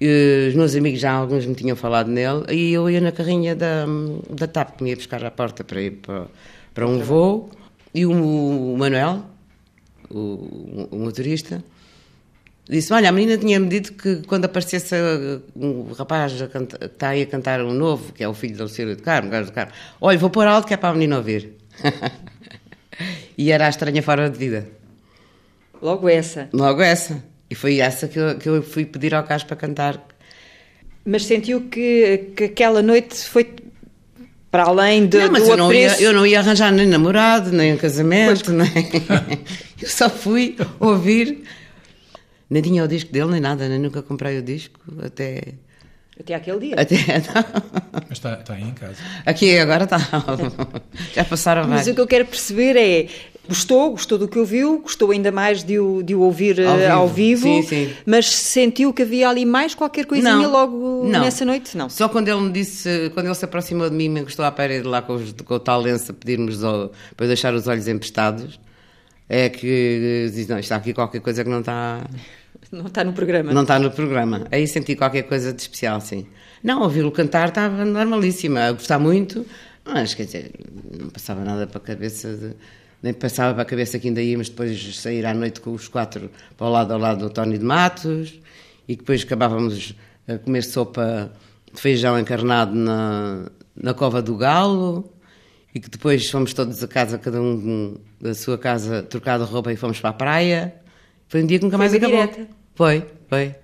[0.00, 3.56] E os meus amigos já alguns me tinham falado nele, e eu ia na carrinha
[3.56, 3.84] da,
[4.30, 6.26] da TAP, que me ia buscar à porta para ir para,
[6.72, 7.50] para um voo,
[7.92, 9.24] e o, o Manuel,
[10.08, 11.64] o, o motorista,
[12.68, 14.94] disse: Olha, a menina tinha-me dito que quando aparecesse
[15.56, 18.94] um rapaz que está aí a cantar um novo, que é o filho do Lucílio
[18.94, 21.57] de Carmo, Carlos de Carmo, olha, vou pôr alto que é para a menina ouvir.
[23.36, 24.68] e era a estranha fora de vida.
[25.80, 26.48] Logo essa.
[26.52, 27.22] Logo essa.
[27.50, 30.06] E foi essa que eu, que eu fui pedir ao Carlos para cantar.
[31.04, 33.54] Mas sentiu que, que aquela noite foi
[34.50, 37.52] para além de, não, mas do eu não, ia, eu não ia arranjar nem namorado,
[37.52, 38.68] nem casamento, nem...
[39.80, 41.42] eu só fui ouvir.
[42.48, 45.54] Nem tinha o disco dele, nem nada, nem nunca comprei o disco, até...
[46.18, 46.74] Até aquele dia.
[46.76, 46.96] Até...
[48.08, 48.96] Mas está, está aí em casa.
[49.24, 49.98] Aqui agora está.
[51.14, 51.88] Já passaram Mas mais.
[51.88, 53.06] o que eu quero perceber é...
[53.48, 56.80] Gostou, gostou do que ouviu, gostou ainda mais de o, de o ouvir Ao eh,
[56.82, 56.92] vivo.
[56.92, 57.92] ao vivo, Sim, sim.
[58.04, 61.20] mas sentiu que havia ali mais qualquer coisinha Não, logo não.
[61.22, 61.74] nessa noite?
[61.74, 61.88] Não.
[61.88, 64.52] Só quando ele me disse, quando ele se aproximou de mim e me encostou à
[64.52, 67.66] parede lá com, os, com o tal lenço a pedir-me os ol- para deixar os
[67.66, 68.60] olhos emprestados,
[69.30, 72.02] é que diz, não, está aqui qualquer coisa que não está,
[72.70, 73.52] Não está no programa.
[73.52, 74.46] não está no programa.
[74.52, 76.26] Aí senti qualquer coisa de especial, sim.
[76.62, 79.46] Não, ouvi-lo cantar estava normalíssima, a gostar muito,
[79.84, 80.50] mas quer dizer,
[81.00, 82.54] não passava nada para a cabeça de-
[83.02, 86.30] nem passava para a cabeça que ainda íamos depois sair à noite com os quatro
[86.56, 88.40] para o lado ao lado do Tony de Matos
[88.88, 89.94] e que depois acabávamos
[90.26, 91.32] a comer sopa
[91.72, 93.46] de feijão encarnado na,
[93.80, 95.10] na cova do galo
[95.72, 99.72] e que depois fomos todos a casa, cada um da sua casa, trocar de roupa
[99.72, 100.74] e fomos para a praia.
[101.28, 102.16] Foi um dia que nunca Foi mais acabou.
[102.26, 102.48] direta.
[102.74, 103.54] Foi, foi.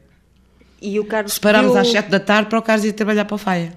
[0.82, 1.80] E o Carlos Separámos pediu...
[1.82, 3.72] às 7 da tarde para o Carlos ir trabalhar para o Faia.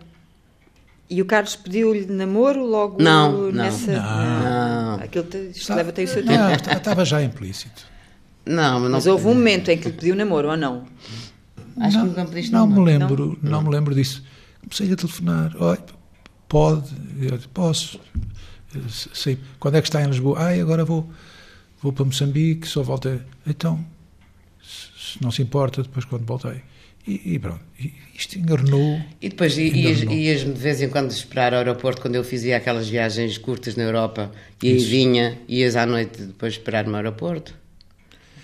[1.09, 3.51] E o Carlos pediu-lhe namoro logo Não, não.
[3.51, 3.93] nessa...
[3.93, 4.95] Não.
[4.95, 6.37] Aquilo te- isto leva até o seu tempo.
[6.37, 7.85] Não, estava já implícito.
[8.45, 8.89] Não, mas não.
[8.91, 10.83] Mas houve um momento em que lhe pediu namoro, ou não?
[11.79, 12.85] Acho não, que nunca me pediste não me namoro.
[12.91, 13.61] lembro, não?
[13.61, 14.21] me lembro disso.
[14.61, 15.55] Comecei a telefonar.
[15.59, 15.79] Olha,
[16.49, 16.93] pode?
[17.21, 17.99] Eu posso.
[18.75, 19.37] Eu Sei.
[19.59, 20.39] Quando é que está em Lisboa?
[20.39, 21.09] Ah, agora vou,
[21.87, 23.19] vou para Moçambique, só voltei.
[23.45, 23.83] Então,
[24.61, 26.61] se não se importa, depois quando voltei.
[27.07, 27.61] E, e pronto.
[28.13, 28.99] Isto enganou.
[29.21, 33.37] E depois ias-me de vez em quando esperar ao aeroporto quando eu fazia aquelas viagens
[33.37, 34.29] curtas na Europa
[34.61, 37.55] e aí vinha, ias à noite depois esperar-me ao aeroporto.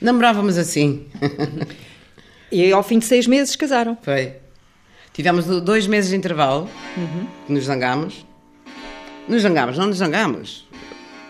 [0.01, 1.05] Namorávamos assim.
[2.51, 3.97] E ao fim de seis meses casaram.
[4.03, 4.33] Foi.
[5.11, 6.69] Tivemos do- dois meses de intervalo,
[7.47, 8.23] que nos zangámos.
[9.27, 10.63] Nos zangámos, não nos zangámos.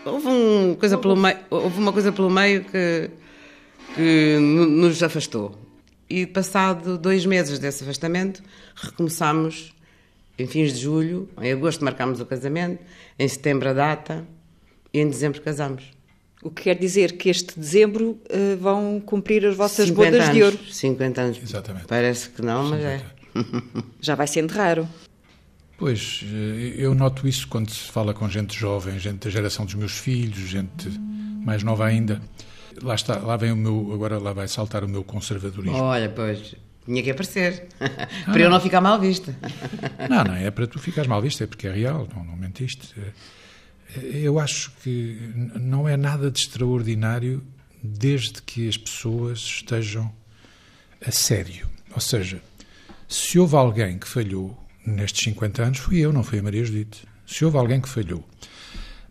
[0.04, 3.10] Houve, um coisa pelo meio, houve uma coisa pelo meio que,
[3.94, 5.58] que no- nos afastou.
[6.08, 8.42] E passado dois meses desse afastamento,
[8.74, 9.74] recomeçámos
[10.38, 12.82] em fins de julho, em agosto marcámos o casamento,
[13.18, 14.26] em setembro a data
[14.92, 15.84] e em dezembro casámos.
[16.42, 20.42] O que quer dizer que este dezembro eh, vão cumprir as vossas 50 bodas de
[20.42, 20.56] ouro.
[20.58, 21.38] anos, 50 anos.
[21.42, 21.86] Exatamente.
[21.86, 23.00] Parece que não, mas é.
[24.02, 24.86] Já vai sendo raro.
[25.84, 29.74] Pois, eh, eu noto isso quando se fala com gente jovem, gente da geração dos
[29.74, 30.88] meus filhos, gente
[31.44, 32.22] mais nova ainda.
[32.80, 35.76] Lá está, lá vem o meu, agora lá vai saltar o meu conservadorismo.
[35.76, 36.54] Olha, pois,
[36.86, 37.68] tinha que aparecer.
[38.24, 39.36] Para eu não ficar mal vista.
[40.08, 42.94] Não, não é para tu ficares mal visto, é porque é real, não, não mentiste.
[43.94, 45.18] Eh, Eu acho que
[45.54, 47.44] não é nada de extraordinário
[47.82, 50.10] desde que as pessoas estejam
[51.06, 51.68] a sério.
[51.94, 52.40] Ou seja,
[53.06, 57.04] se houve alguém que falhou nestes 50 anos, fui eu, não foi a Maria Judite.
[57.26, 58.26] Se houve alguém que falhou,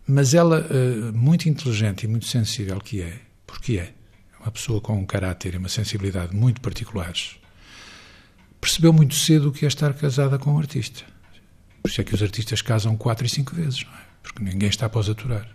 [0.06, 3.92] mas ela, eh, muito inteligente e muito sensível que é, porque é,
[4.40, 7.36] uma pessoa com um caráter e uma sensibilidade muito particulares,
[8.60, 11.04] percebeu muito cedo o que é estar casada com um artista.
[11.82, 14.04] Por isso é que os artistas casam quatro e cinco vezes, não é?
[14.22, 15.48] Porque ninguém está os aturar.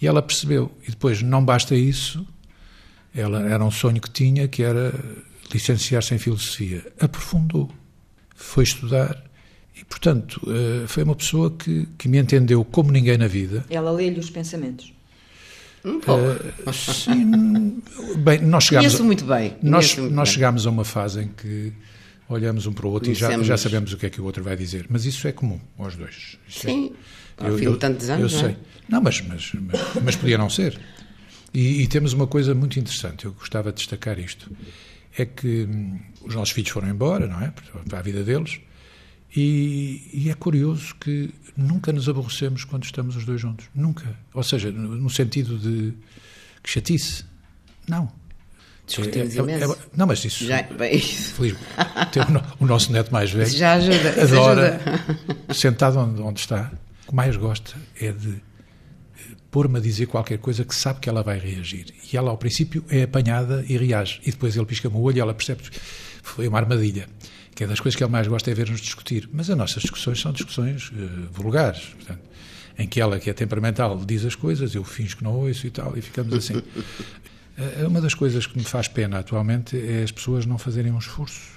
[0.00, 0.76] E ela percebeu.
[0.82, 2.26] E depois, não basta isso,
[3.14, 4.92] ela era um sonho que tinha, que era
[5.52, 6.84] licenciar-se em filosofia.
[7.00, 7.70] Aprofundou,
[8.34, 9.25] foi estudar
[9.76, 13.64] e, portanto, eh, foi uma pessoa que, que me entendeu como ninguém na vida.
[13.68, 14.92] Ela lê-lhe os pensamentos.
[15.84, 16.24] Um pouco.
[16.66, 17.82] Eh, sim,
[18.18, 19.56] bem, nós chegámos, Conheço muito bem.
[19.62, 20.34] nós, muito nós bem.
[20.34, 21.72] chegámos a uma fase em que
[22.28, 23.46] olhamos um para o outro e já, Conhecemos.
[23.46, 24.86] já sabemos o que é que o outro vai dizer.
[24.88, 26.38] Mas isso é comum aos dois.
[26.48, 26.92] Isso é- Sim.
[27.38, 28.50] Ao fim de tantos anos, Eu não é?
[28.52, 28.62] sei.
[28.88, 30.80] Não, mas, mas, mas, mas podia não ser.
[31.52, 34.50] E, e temos uma coisa muito interessante, eu gostava de destacar isto.
[35.18, 37.52] É que hum, os nossos filhos foram embora, não é?
[37.88, 38.58] Para a vida deles.
[39.36, 43.66] E, e é curioso que nunca nos aborrecemos quando estamos os dois juntos.
[43.74, 44.16] Nunca.
[44.32, 45.92] Ou seja, no, no sentido de
[46.62, 47.24] que chatice.
[47.86, 48.10] Não.
[48.86, 49.72] Discutimos É- é- imenso.
[49.72, 50.46] é- não, mas isso.
[50.46, 51.54] Já, bem, Feliz,
[52.60, 54.22] o, o nosso neto mais velho já ajuda.
[54.22, 55.52] Adora, ajuda.
[55.54, 56.72] sentado onde, onde está,
[57.04, 59.20] o que mais gosta é de eh,
[59.50, 61.86] pôr-me a dizer qualquer coisa que sabe que ela vai reagir.
[62.12, 64.20] E ela, ao princípio, é apanhada e reage.
[64.24, 65.78] E depois ele pisca-me o olho e ela percebe que
[66.22, 67.08] foi uma armadilha.
[67.56, 69.28] Que é das coisas que ele mais gosta é ver-nos discutir.
[69.32, 72.20] Mas as nossas discussões são discussões uh, vulgares, portanto,
[72.78, 75.70] em que ela, que é temperamental, diz as coisas, eu finjo que não ouço e
[75.70, 76.54] tal, e ficamos assim.
[76.58, 76.62] uh,
[77.88, 81.56] uma das coisas que me faz pena atualmente é as pessoas não fazerem um esforço.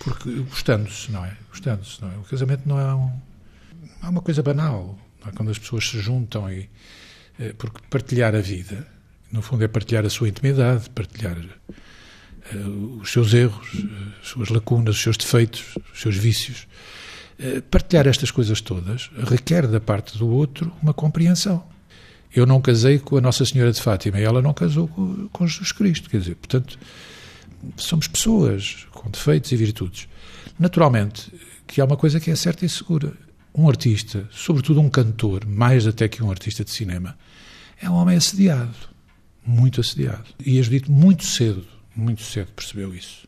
[0.00, 1.34] Porque gostando-se, não é?
[1.48, 2.16] Gostando-se, não é?
[2.18, 3.10] O casamento não é, um,
[4.04, 4.98] é uma coisa banal.
[5.26, 5.30] É?
[5.30, 6.68] Quando as pessoas se juntam e.
[7.40, 8.86] Uh, porque partilhar a vida,
[9.32, 11.38] no fundo, é partilhar a sua intimidade, partilhar
[13.00, 16.66] os seus erros, uh, as suas lacunas, os seus defeitos, os seus vícios.
[17.38, 21.64] Uh, partilhar estas coisas todas requer da parte do outro uma compreensão.
[22.34, 24.88] Eu não casei com a Nossa Senhora de Fátima e ela não casou
[25.32, 26.10] com, Jesus Cristo.
[26.10, 26.78] Quer dizer, portanto,
[27.76, 30.08] somos pessoas com defeitos e virtudes.
[30.58, 31.32] Naturalmente,
[31.66, 33.12] que há uma coisa que é certa e segura.
[33.54, 37.16] Um artista, sobretudo um cantor, mais até que um artista de cinema,
[37.80, 38.74] é um homem assediado.
[39.44, 40.24] Muito assediado.
[40.44, 41.64] E Judite, muito cedo,
[41.98, 43.26] muito cedo percebeu isso.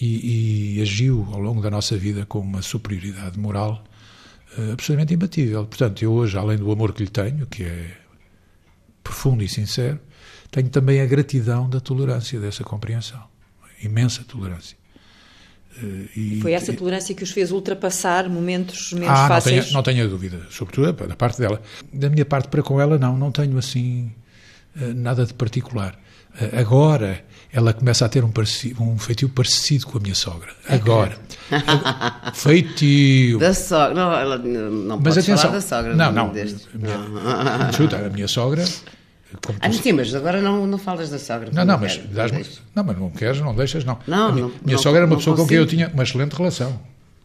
[0.00, 3.84] E, e, agiu ao longo da nossa vida com uma superioridade moral
[4.56, 5.66] uh, absolutamente imbatível.
[5.66, 7.98] Portanto, eu hoje, além do amor que lhe tenho, que é
[9.04, 10.00] profundo e sincero,
[10.50, 13.22] tenho também a gratidão da tolerância, dessa compreensão.
[13.82, 14.78] Imensa tolerância.
[15.76, 19.56] Uh, e, Foi essa tolerância que os fez ultrapassar momentos menos ah, fáceis?
[19.56, 21.60] Não tenho, não tenho dúvida, sobretudo da parte dela.
[21.92, 24.10] Da minha parte para com ela, não, não tenho assim
[24.76, 25.98] uh, nada de particular.
[26.58, 30.50] Agora ela começa a ter um, parecido, um feitio parecido com a minha sogra.
[30.68, 31.18] Agora.
[32.32, 33.38] feitio.
[33.38, 33.94] Da sogra.
[33.94, 35.94] Não, ela não mas pode atenção, falar da sogra.
[35.94, 36.28] Não, não.
[36.32, 36.66] Deste.
[36.74, 38.64] Minha, Chuta, a minha sogra.
[39.44, 41.50] Como ah, sim, mas agora não, não falas da sogra.
[41.52, 42.32] Não, não, mas, dás
[42.74, 43.98] não, mas não queres, não deixas, não.
[44.06, 45.48] Não, a minha, não, minha não, sogra era uma não pessoa com consigo.
[45.48, 46.78] quem eu tinha uma excelente relação.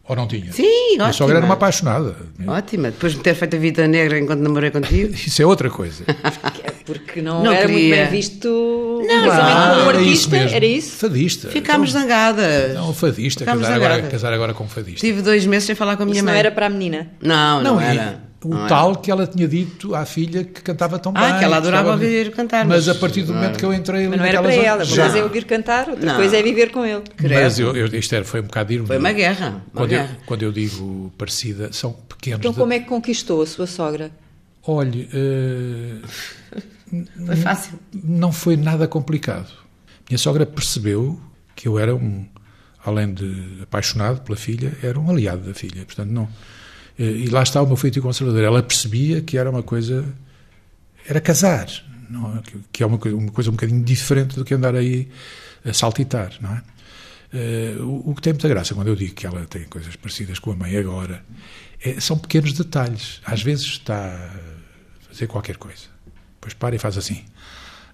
[0.08, 0.50] Ou não tinha?
[0.52, 1.12] Sim, Minha ótima.
[1.12, 2.16] sogra era uma apaixonada.
[2.46, 2.90] Ótima.
[2.90, 5.12] Depois de ter feito a vida negra enquanto namorei contigo.
[5.14, 6.04] Isso é outra coisa.
[6.88, 7.96] Porque não, Não era muito queria.
[8.06, 10.56] bem visto Não, o casamento claro, com um era isso artista, mesmo.
[10.56, 10.96] era isso?
[10.96, 11.48] Fadista.
[11.50, 12.74] Ficámos Então, zangadas.
[12.74, 13.40] Não, fadista.
[13.40, 15.00] Ficámos Casar agora, casar agora com um fadista.
[15.06, 16.32] Tive dois meses sem falar com a minha Isso mãe.
[16.32, 17.08] não era para a menina.
[17.20, 18.26] Não, não, e era.
[18.42, 18.68] O Não era.
[18.68, 21.38] tal que ela tinha dito à filha que cantava tão Ah, bem.
[21.40, 23.58] que ela adorava ouvir cantar, Mas, mas a partir do não momento era.
[23.58, 24.76] que eu entrei ali Mas não era para ela.
[24.76, 25.02] Uma Já.
[25.02, 26.14] coisa é ouvir cantar, outra Não.
[26.16, 27.02] coisa é viver com ele.
[27.20, 28.86] Mas eu, eu, isto era, foi um bocado ironia.
[28.86, 29.48] Foi uma guerra.
[29.48, 30.18] Uma Quando eu, guerra.
[30.24, 32.38] quando eu digo parecida, são pequenos.
[32.38, 34.10] Então de- como é que conquistou a sua sogra?
[34.64, 35.96] Olhe, eh,
[37.26, 37.78] Foi fácil.
[37.92, 39.50] não foi nada complicado.
[40.08, 41.20] Minha sogra percebeu
[41.54, 42.26] que eu era um,
[42.84, 45.84] além de apaixonado pela filha, era um aliado da filha.
[45.84, 46.28] Portanto, não.
[46.98, 48.42] eh, E lá está o meu feito conservador.
[48.42, 50.04] Ela percebia que era uma coisa.
[51.06, 51.68] Era casar.
[52.08, 52.42] Não, é?
[52.72, 55.08] Que- é uma coisa, uma coisa um bocadinho diferente do que andar aí
[55.64, 56.62] a saltitar, não é?
[57.34, 60.38] Eh, o, o que tem muita graça quando eu digo que ela tem coisas parecidas
[60.38, 61.22] com a mãe agora
[61.84, 63.20] é- são pequenos detalhes.
[63.26, 65.82] Às vezes está a fazer qualquer coisa,
[66.48, 67.24] depois para e faz assim.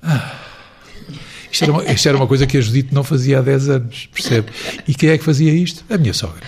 [0.02, 0.53] Ah.
[1.50, 4.08] Isto, era uma, isto era uma coisa que a Judite não fazia há 10 anos,
[4.12, 4.48] percebe?
[4.88, 5.84] E quem é que fazia isto?
[5.88, 6.42] A minha sogra.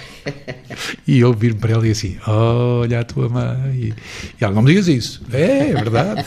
[1.07, 3.95] E eu vir-me para ela e assim: Olha a tua mãe.
[4.41, 5.23] E ela não me digas isso.
[5.33, 6.25] É, é verdade.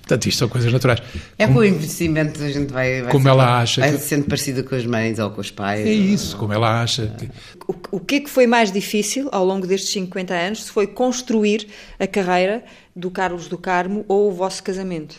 [0.00, 1.00] Portanto, isto são coisas naturais.
[1.38, 3.00] É com o envelhecimento a gente vai.
[3.00, 5.50] vai Como se- ela acha Vai que- sendo parecida com as mães ou com os
[5.50, 5.80] pais.
[5.86, 7.06] É ou- isso, como ela acha.
[7.18, 7.30] que-
[7.66, 10.64] O, o que é que foi mais difícil ao longo destes 50 anos?
[10.64, 11.66] Se foi construir
[11.98, 12.62] a carreira
[12.94, 15.16] do Carlos do Carmo ou o vosso casamento?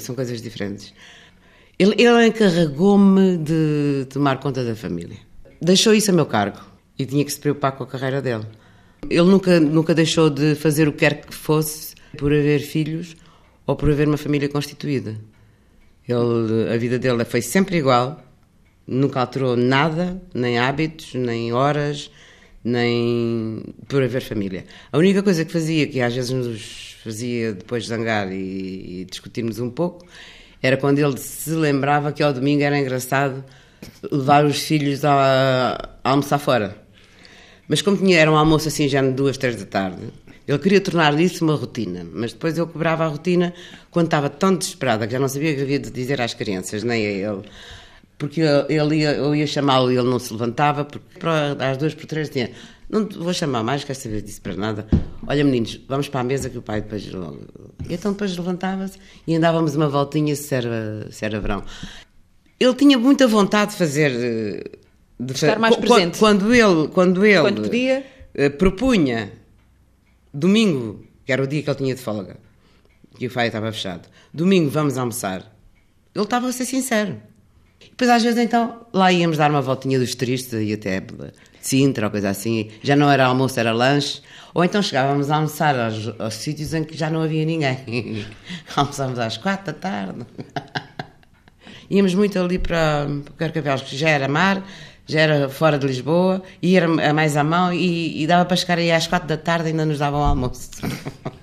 [0.00, 0.92] São coisas diferentes.
[1.80, 5.16] Ele, ele encarregou-me de tomar conta da família.
[5.62, 6.60] Deixou isso a meu cargo
[6.98, 8.44] e tinha que se preocupar com a carreira dele.
[9.08, 13.16] Ele nunca, nunca deixou de fazer o que quer que fosse por haver filhos
[13.66, 15.16] ou por haver uma família constituída.
[16.06, 18.22] Ele, a vida dele foi sempre igual,
[18.86, 22.10] nunca alterou nada, nem hábitos, nem horas,
[22.62, 24.66] nem por haver família.
[24.92, 29.58] A única coisa que fazia, que às vezes nos fazia depois zangar e, e discutirmos
[29.60, 30.04] um pouco,
[30.62, 33.44] era quando ele se lembrava que ao domingo era engraçado
[34.10, 36.76] levar os filhos a, a almoçar fora.
[37.68, 39.98] Mas como tinha, era um almoço assim já de duas, três da tarde,
[40.46, 43.54] ele queria tornar isso uma rotina, mas depois eu cobrava a rotina
[43.90, 46.82] quando estava tão desesperada que já não sabia o que havia de dizer às crianças,
[46.82, 47.42] nem a ele.
[48.18, 51.08] Porque eu- ele ia, eu ia chamá-lo e ele não se levantava, porque
[51.58, 52.50] às duas por três tinha,
[52.90, 54.86] não vou chamar mais, quer saber disso para nada.
[55.26, 57.40] Olha meninos, vamos para a mesa que o pai depois logo...
[57.88, 61.62] E então depois levantava-se e andávamos uma voltinha se era, se era verão.
[62.58, 64.10] Ele tinha muita vontade de fazer...
[64.12, 64.78] eh,
[65.18, 66.18] De Estar mais qu- presente.
[66.18, 68.04] Quando ele, quando ele Quando podia.
[68.34, 69.32] eh, propunha
[70.32, 72.36] domingo, que era o dia que ele tinha de folga,
[73.16, 75.40] que o FAI estava fechado, domingo vamos almoçar,
[76.14, 77.20] ele estava a ser sincero.
[77.80, 81.02] Depois às vezes então lá íamos dar uma voltinha dos tristes e até
[81.60, 84.22] Sintra ou coisa assim, já não era almoço, era lanche,
[84.54, 88.24] ou então chegávamos a almoçar aos, aos sítios em que já não havia ninguém.
[88.74, 90.26] Almoçávamos às quatro da tarde.
[91.90, 94.64] Íamos muito ali para, para Carcavelos, que já era mar,
[95.06, 98.78] já era fora de Lisboa, e era mais à mão, e, e dava para chegar
[98.78, 100.70] aí às quatro da tarde ainda nos davam almoço.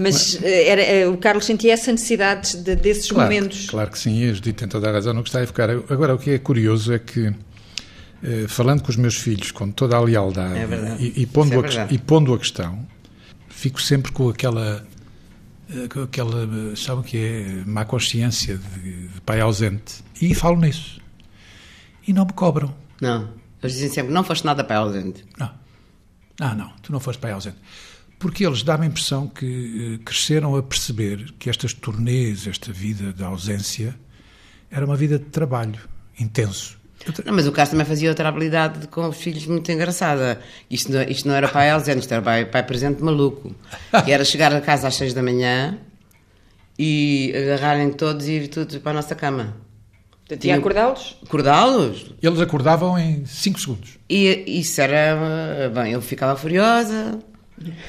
[0.00, 3.68] Mas eh, era, eh, o Carlos sentia essa necessidade de, desses claro, momentos.
[3.68, 5.70] Claro que sim, e a Judite tem toda a razão no que está a ficar.
[5.70, 7.32] Agora, o que é curioso é que,
[8.22, 11.80] eh, falando com os meus filhos com toda a lealdade é e, e, pondo é
[11.80, 12.86] a, e pondo a questão,
[13.48, 14.86] fico sempre com aquela
[15.92, 20.02] com aquela, sabe o que é, má consciência de, de pai ausente.
[20.20, 20.98] E falo nisso.
[22.06, 22.74] E não me cobram.
[23.00, 23.28] Não.
[23.62, 25.24] Eles dizem sempre, não foste nada pai ausente.
[25.38, 25.50] Não.
[26.40, 27.58] Ah, não, tu não foste pai ausente.
[28.18, 33.22] Porque eles dão a impressão que cresceram a perceber que estas turnês, esta vida de
[33.22, 33.94] ausência,
[34.70, 35.78] era uma vida de trabalho
[36.18, 36.76] intenso.
[37.24, 40.40] Não, mas o Carlos também fazia outra habilidade com os filhos muito engraçada.
[40.68, 43.54] Isto não, isto não era pai ausente, isto era pai, pai presente maluco.
[44.04, 45.78] Que era chegar a casa às seis da manhã
[46.76, 49.56] e agarrarem todos e ir todos para a nossa cama.
[50.38, 51.16] Tinha acordá-los?
[51.24, 52.12] Acordá-los.
[52.20, 53.98] Eles acordavam em 5 segundos.
[54.10, 55.70] E isso era.
[55.74, 57.18] Bem, eu ficava furiosa,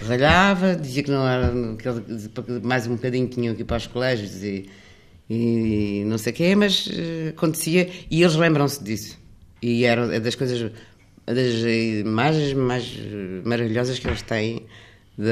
[0.08, 1.52] ralhava, dizia que não era.
[1.78, 4.70] Que mais um bocadinho tinham que ir para os colégios e
[5.30, 9.18] e não sei o quê, mas uh, acontecia e eles lembram-se disso.
[9.62, 10.72] E era é das coisas,
[11.26, 11.54] das
[12.04, 12.92] imagens mais
[13.46, 14.66] maravilhosas que eles têm
[15.16, 15.26] da,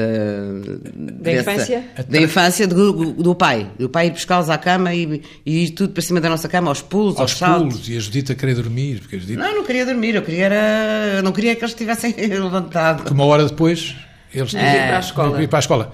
[0.94, 1.84] da dessa, infância?
[2.08, 3.68] Da infância do, do pai.
[3.76, 6.68] Do pai ir buscá-los à cama e, e ir tudo para cima da nossa cama,
[6.68, 7.72] aos pulos, aos, aos saltos.
[7.72, 9.00] pulos, e a Judita queria dormir.
[9.00, 9.42] Porque a Judita...
[9.42, 13.02] Não, não queria dormir, eu queria era, não queria que eles estivessem levantados.
[13.02, 13.96] Porque uma hora depois
[14.32, 15.42] eles é, ir para a escola.
[15.42, 15.92] Ir para a escola.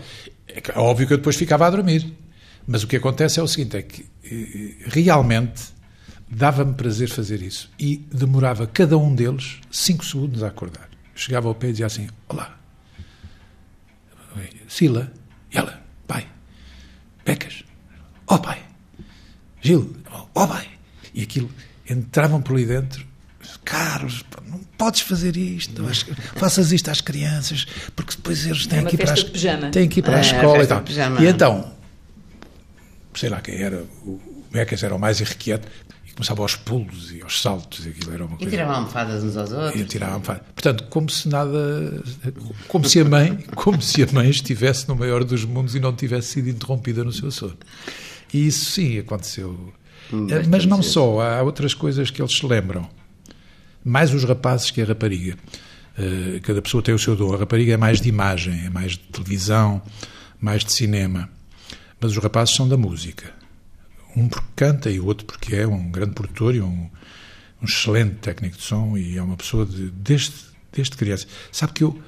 [0.48, 2.12] É óbvio que eu depois ficava a dormir.
[2.66, 5.62] Mas o que acontece é o seguinte: é que eh, realmente
[6.28, 7.70] dava-me prazer fazer isso.
[7.78, 10.88] E demorava cada um deles cinco segundos a acordar.
[11.14, 12.58] Chegava ao pé e dizia assim: Olá,
[14.68, 15.12] Sila,
[15.52, 16.26] e ela, pai,
[17.24, 17.64] Becas,
[18.26, 18.60] ó oh, pai,
[19.60, 20.68] Gil, ó oh, pai.
[21.14, 21.48] E aquilo
[21.88, 23.06] entravam por ali dentro.
[23.64, 25.82] Carlos, não podes fazer isto,
[26.36, 30.00] faças isto às crianças, porque depois eles têm, é que, ir para a, têm que
[30.00, 30.82] ir para a escola e tal.
[31.20, 31.72] E então,
[33.14, 35.66] sei lá quem era, o Becas era o mais irrequieto,
[36.06, 38.48] e começava aos pulos e aos saltos, e aquilo era uma coisa...
[38.48, 39.80] E tirava almofadas uns aos outros.
[39.80, 40.42] E tirava almofadas.
[40.54, 42.02] Portanto, como se nada...
[42.68, 45.94] Como se a mãe, como se a mãe estivesse no maior dos mundos e não
[45.94, 47.56] tivesse sido interrompida no seu sono.
[48.32, 49.72] E isso sim aconteceu.
[50.12, 52.88] Hum, Mas não só, há outras coisas que eles se lembram.
[53.84, 55.36] Mais os rapazes que a rapariga.
[55.98, 57.34] Uh, cada pessoa tem o seu dom.
[57.34, 59.82] A rapariga é mais de imagem, é mais de televisão,
[60.40, 61.28] mais de cinema
[62.04, 63.32] mas os rapazes são da música.
[64.14, 66.90] Um porque canta e o outro porque é um grande produtor e um,
[67.62, 70.34] um excelente técnico de som e é uma pessoa de, desde,
[70.70, 71.26] desde criança.
[71.50, 71.98] Sabe que eu.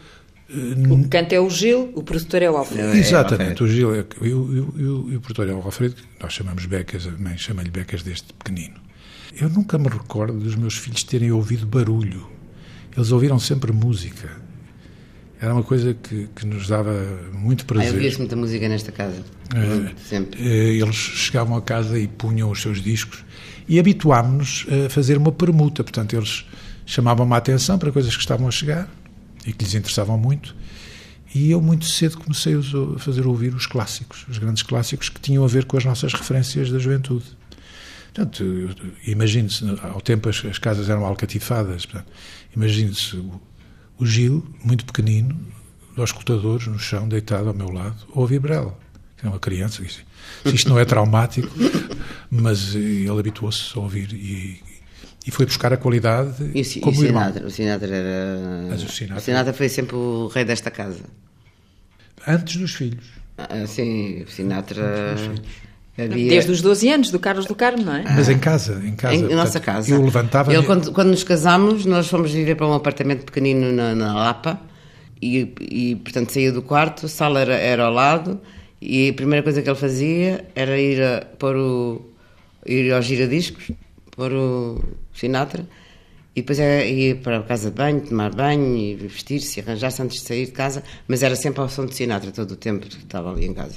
[0.50, 2.94] Uh, o que canta é o Gil, o produtor é o Alfredo.
[2.94, 7.10] Exatamente, o Gil é, e, o, o produtor é o Alfredo, nós chamamos Becas, a
[7.12, 8.85] mãe chama-lhe Becas desde pequenino.
[9.38, 12.26] Eu nunca me recordo dos meus filhos terem ouvido barulho.
[12.96, 14.30] Eles ouviram sempre música.
[15.38, 16.92] Era uma coisa que, que nos dava
[17.34, 17.90] muito prazer.
[17.90, 19.22] Ah, ouvia-se muita música nesta casa.
[19.54, 20.40] É, sempre.
[20.40, 23.22] Eh, eles chegavam a casa e punham os seus discos
[23.68, 25.84] e habituámos-nos a fazer uma permuta.
[25.84, 26.46] Portanto, eles
[26.86, 28.88] chamavam-me a atenção para coisas que estavam a chegar
[29.46, 30.56] e que lhes interessavam muito.
[31.34, 35.44] E eu muito cedo comecei a fazer ouvir os clássicos, os grandes clássicos que tinham
[35.44, 37.26] a ver com as nossas referências da juventude.
[38.16, 38.74] Portanto,
[39.06, 41.86] imagine-se, ao tempo as, as, casas eram alcatifadas,
[42.56, 43.14] imagine-se
[43.98, 45.38] o Gil, muito pequenino,
[45.94, 48.74] aos escutadores, no chão, deitado ao meu lado, ouve Brel,
[49.18, 49.82] que é uma criança.
[49.82, 50.00] Disse,
[50.46, 51.50] isto não é traumático,
[52.30, 54.62] mas ele habituou-se a ouvir e,
[55.26, 58.66] e foi buscar a qualidade e o, como e o Sinatra, o Sinatra era...
[58.70, 59.18] Mas o Sinatra...
[59.18, 61.04] o Sinatra foi sempre o rei desta casa.
[62.26, 63.04] Antes dos filhos.
[63.36, 65.14] Ah, sim, o Sinatra...
[65.98, 66.28] Havia...
[66.28, 68.02] Desde os 12 anos do Carlos do Carmo, não é?
[68.02, 69.14] Mas em casa, em casa.
[69.14, 69.90] Em portanto, nossa casa.
[69.90, 70.52] Eu levantava.
[70.52, 74.60] Ele, quando, quando, nos casámos, nós fomos viver para um apartamento pequenino na, na Lapa
[75.20, 78.38] e, e, portanto, saía do quarto, a sala era, era ao lado
[78.80, 82.02] e a primeira coisa que ele fazia era ir, a, pôr o,
[82.66, 83.70] ir aos giradiscos,
[84.10, 85.66] pôr o Sinatra
[86.34, 90.20] e depois é, ia para a casa de banho, tomar banho e vestir-se, arranjar-se antes
[90.20, 92.98] de sair de casa, mas era sempre ao som de Sinatra todo o tempo que
[92.98, 93.76] estava ali em casa.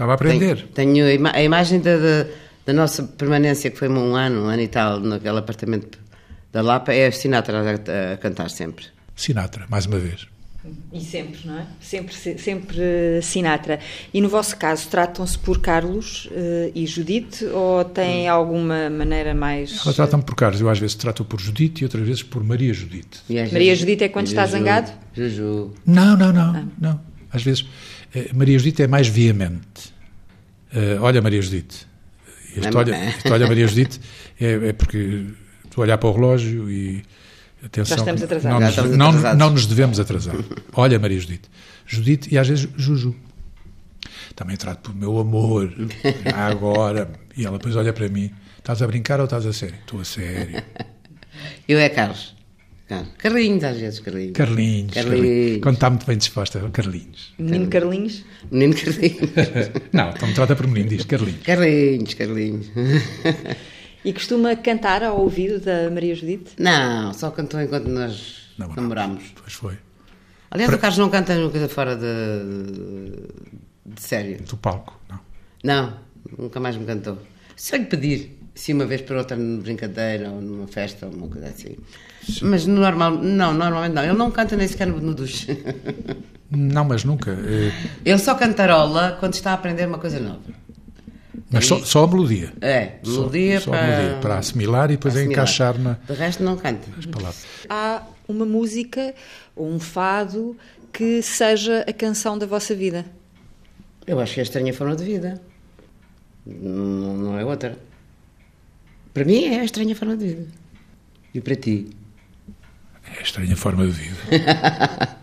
[0.00, 0.66] Estava a aprender.
[0.72, 2.26] Tenho, tenho a, ima a, imagem da, da,
[2.64, 5.98] da, nossa permanência, que foi um ano, um ano e tal, naquele apartamento
[6.50, 8.86] da Lapa, é a Sinatra a, a cantar sempre.
[9.14, 10.26] Sinatra, mais uma vez.
[10.90, 11.66] E sempre, não é?
[11.82, 13.78] Sempre, sempre Sinatra.
[14.12, 18.32] E no vosso caso, tratam-se por Carlos uh, e Judite ou tem hum.
[18.32, 19.80] alguma maneira mais.
[19.84, 22.72] Elas tratam por Carlos, eu às vezes trato por Judite e outras vezes por Maria
[22.72, 23.20] Judite.
[23.28, 24.90] Maria Judite é quando está zangado?
[25.12, 25.74] Juju.
[25.84, 26.64] Não, não, não, ah.
[26.78, 27.00] não.
[27.30, 27.66] Às vezes
[28.14, 29.89] eh, Maria Judite é mais veemente.
[30.72, 31.86] Uh, olha, Maria Judite.
[32.56, 34.00] Este olha, este olha Maria Judite
[34.40, 35.26] é, é, porque
[35.70, 37.04] Estou a olhar para o relógio e.
[37.64, 38.52] Atenção, Já estamos atrasados.
[38.52, 39.38] Não, Já nos, estamos não- atrasados.
[39.38, 40.34] não nos devemos atrasar.
[40.72, 41.48] Olha, Maria Judite.
[41.86, 43.14] Judite e às vezes Juju.
[44.34, 45.72] Também trato por meu amor.
[46.34, 47.10] Agora.
[47.36, 48.32] E ela depois olha para mim.
[48.58, 49.76] Estás a brincar ou estás a sério?
[49.80, 50.62] Estou a sério.
[51.68, 52.34] Eu é Carlos.
[52.90, 53.08] Carlos.
[53.18, 54.32] Carlinhos, às vezes, Carlinhos.
[54.32, 54.92] Carlinhos.
[54.92, 55.22] Carlinhos.
[55.22, 55.62] Carlinhos.
[55.62, 57.32] Quando está muito bem disposta, Carlinhos.
[57.38, 58.24] Menino Carlinhos.
[58.50, 59.30] Menino Carlinhos.
[59.94, 61.42] Não, então me trata por menino, diz Carlinhos.
[61.44, 62.66] Carlinhos, Carlinhos.
[64.02, 66.52] E costuma cantar ao ouvido da Maria Judite?
[66.58, 68.82] Não, só cantou enquanto nós Namorámos.
[68.82, 69.22] namorámos.
[69.38, 69.78] Pois foi.
[70.50, 73.28] Aliás, o Carlos não canta coisa fora de,
[73.84, 74.42] de sério.
[74.48, 74.98] Do palco.
[75.06, 75.20] Não.
[75.62, 75.98] Não,
[76.38, 77.18] nunca mais me cantou.
[77.54, 81.12] Se eu lhe pedir, se uma vez por outra numa brincadeira ou numa festa ou
[81.12, 81.76] uma coisa assim.
[82.42, 84.02] Mas normal, não, normalmente não.
[84.02, 85.56] Ele não canta nem sequer no, duche.
[86.50, 87.30] Não, mas nunca.
[87.30, 87.72] Eh,
[88.04, 90.40] Ele só cantarola quando está a aprender uma coisa nova.
[91.50, 92.52] Mas só, só a melodia.
[92.60, 93.86] É, melodia só, para...
[93.86, 95.42] melodia, para assimilar e depois é assimilar.
[95.42, 96.88] encaixar na De resto não canta.
[97.68, 99.14] Há uma música
[99.56, 100.56] ou um fado
[100.92, 103.04] que seja a canção da vossa vida?
[104.06, 105.40] Eu acho que é a estranha forma de vida.
[106.46, 107.76] Não, não é outra.
[109.12, 110.46] Para mim é a estranha forma de vida.
[111.34, 111.88] E para ti?
[113.04, 114.16] É a estranha forma de vida.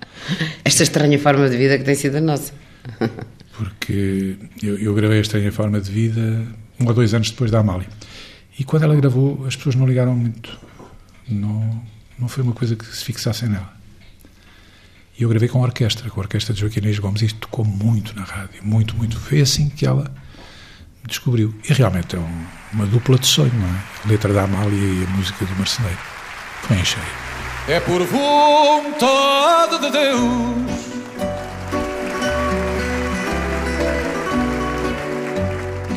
[0.64, 2.54] Esta estranha forma de vida que tem sido a nossa.
[3.58, 6.46] Porque eu, eu gravei a estranha forma de vida
[6.80, 7.88] um ou dois anos depois da Amália.
[8.60, 10.60] E quando ela gravou, as pessoas não ligaram muito.
[11.28, 11.84] Não,
[12.18, 13.74] não foi uma coisa que se fixassem nela.
[15.18, 17.40] E eu gravei com a orquestra, com a orquestra de Joaquim Inês Gomes, e isto
[17.40, 19.20] tocou muito na rádio, muito, muito.
[19.20, 20.14] Foi assim que ela
[21.08, 21.54] descobriu.
[21.68, 23.80] E realmente é um- uma dupla de sonho, não é?
[24.06, 25.98] A letra da Amália e a música do Marceneiro.
[26.70, 27.04] Em cheio.
[27.70, 30.68] É por vontade de Deus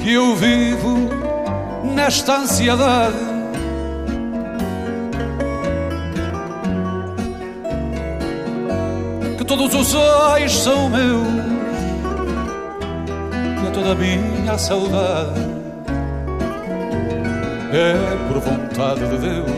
[0.02, 1.10] que eu vivo
[1.94, 3.30] nesta ansiedade.
[9.38, 11.26] Que todos os ais são meus
[13.90, 15.40] e a toda a minha saudade.
[17.72, 19.50] É por vontade de Deus.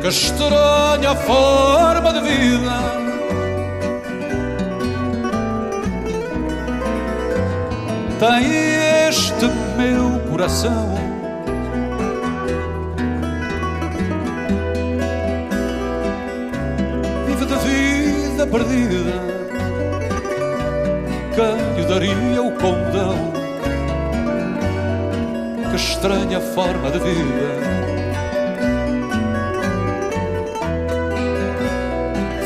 [0.00, 3.00] Que estranha forma de vida.
[8.18, 9.46] Tem este
[9.76, 10.99] meu coração
[18.40, 19.12] vida perdida
[21.34, 23.32] Quem lhe daria o condão?
[25.70, 27.60] Que estranha forma de vida.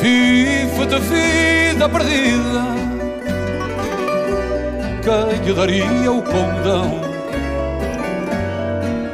[0.00, 2.64] Vive de vida perdida
[5.02, 7.00] Quem lhe daria o condão?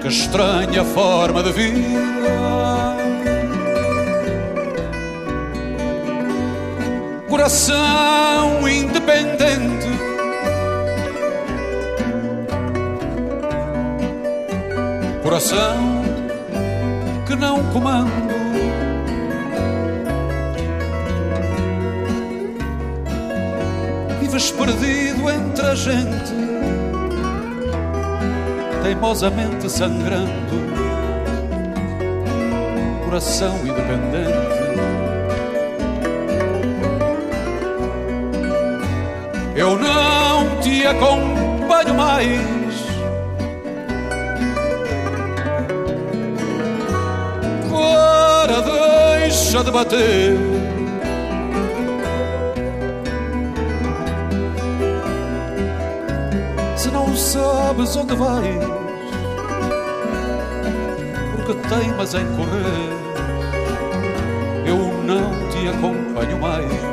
[0.00, 2.89] Que estranha forma de vida
[7.40, 9.88] Coração independente.
[15.22, 16.02] Coração
[17.26, 18.10] que não comando
[24.20, 26.34] Vives perdido entre a gente,
[28.82, 30.28] teimosamente sangrando,
[33.06, 34.59] coração independente.
[39.60, 42.40] Eu não te acompanho mais.
[47.66, 50.38] Agora deixa de bater.
[56.74, 58.64] se não sabes onde vais,
[61.36, 62.96] porque teimas em correr,
[64.64, 66.89] eu não te acompanho mais.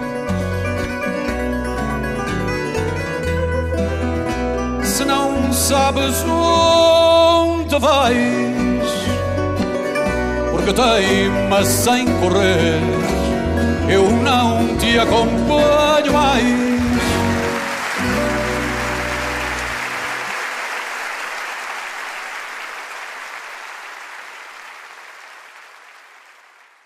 [5.68, 8.90] Sabes onde vais,
[10.50, 12.80] porque teimas em correr,
[13.90, 16.67] eu não te acompanho mais.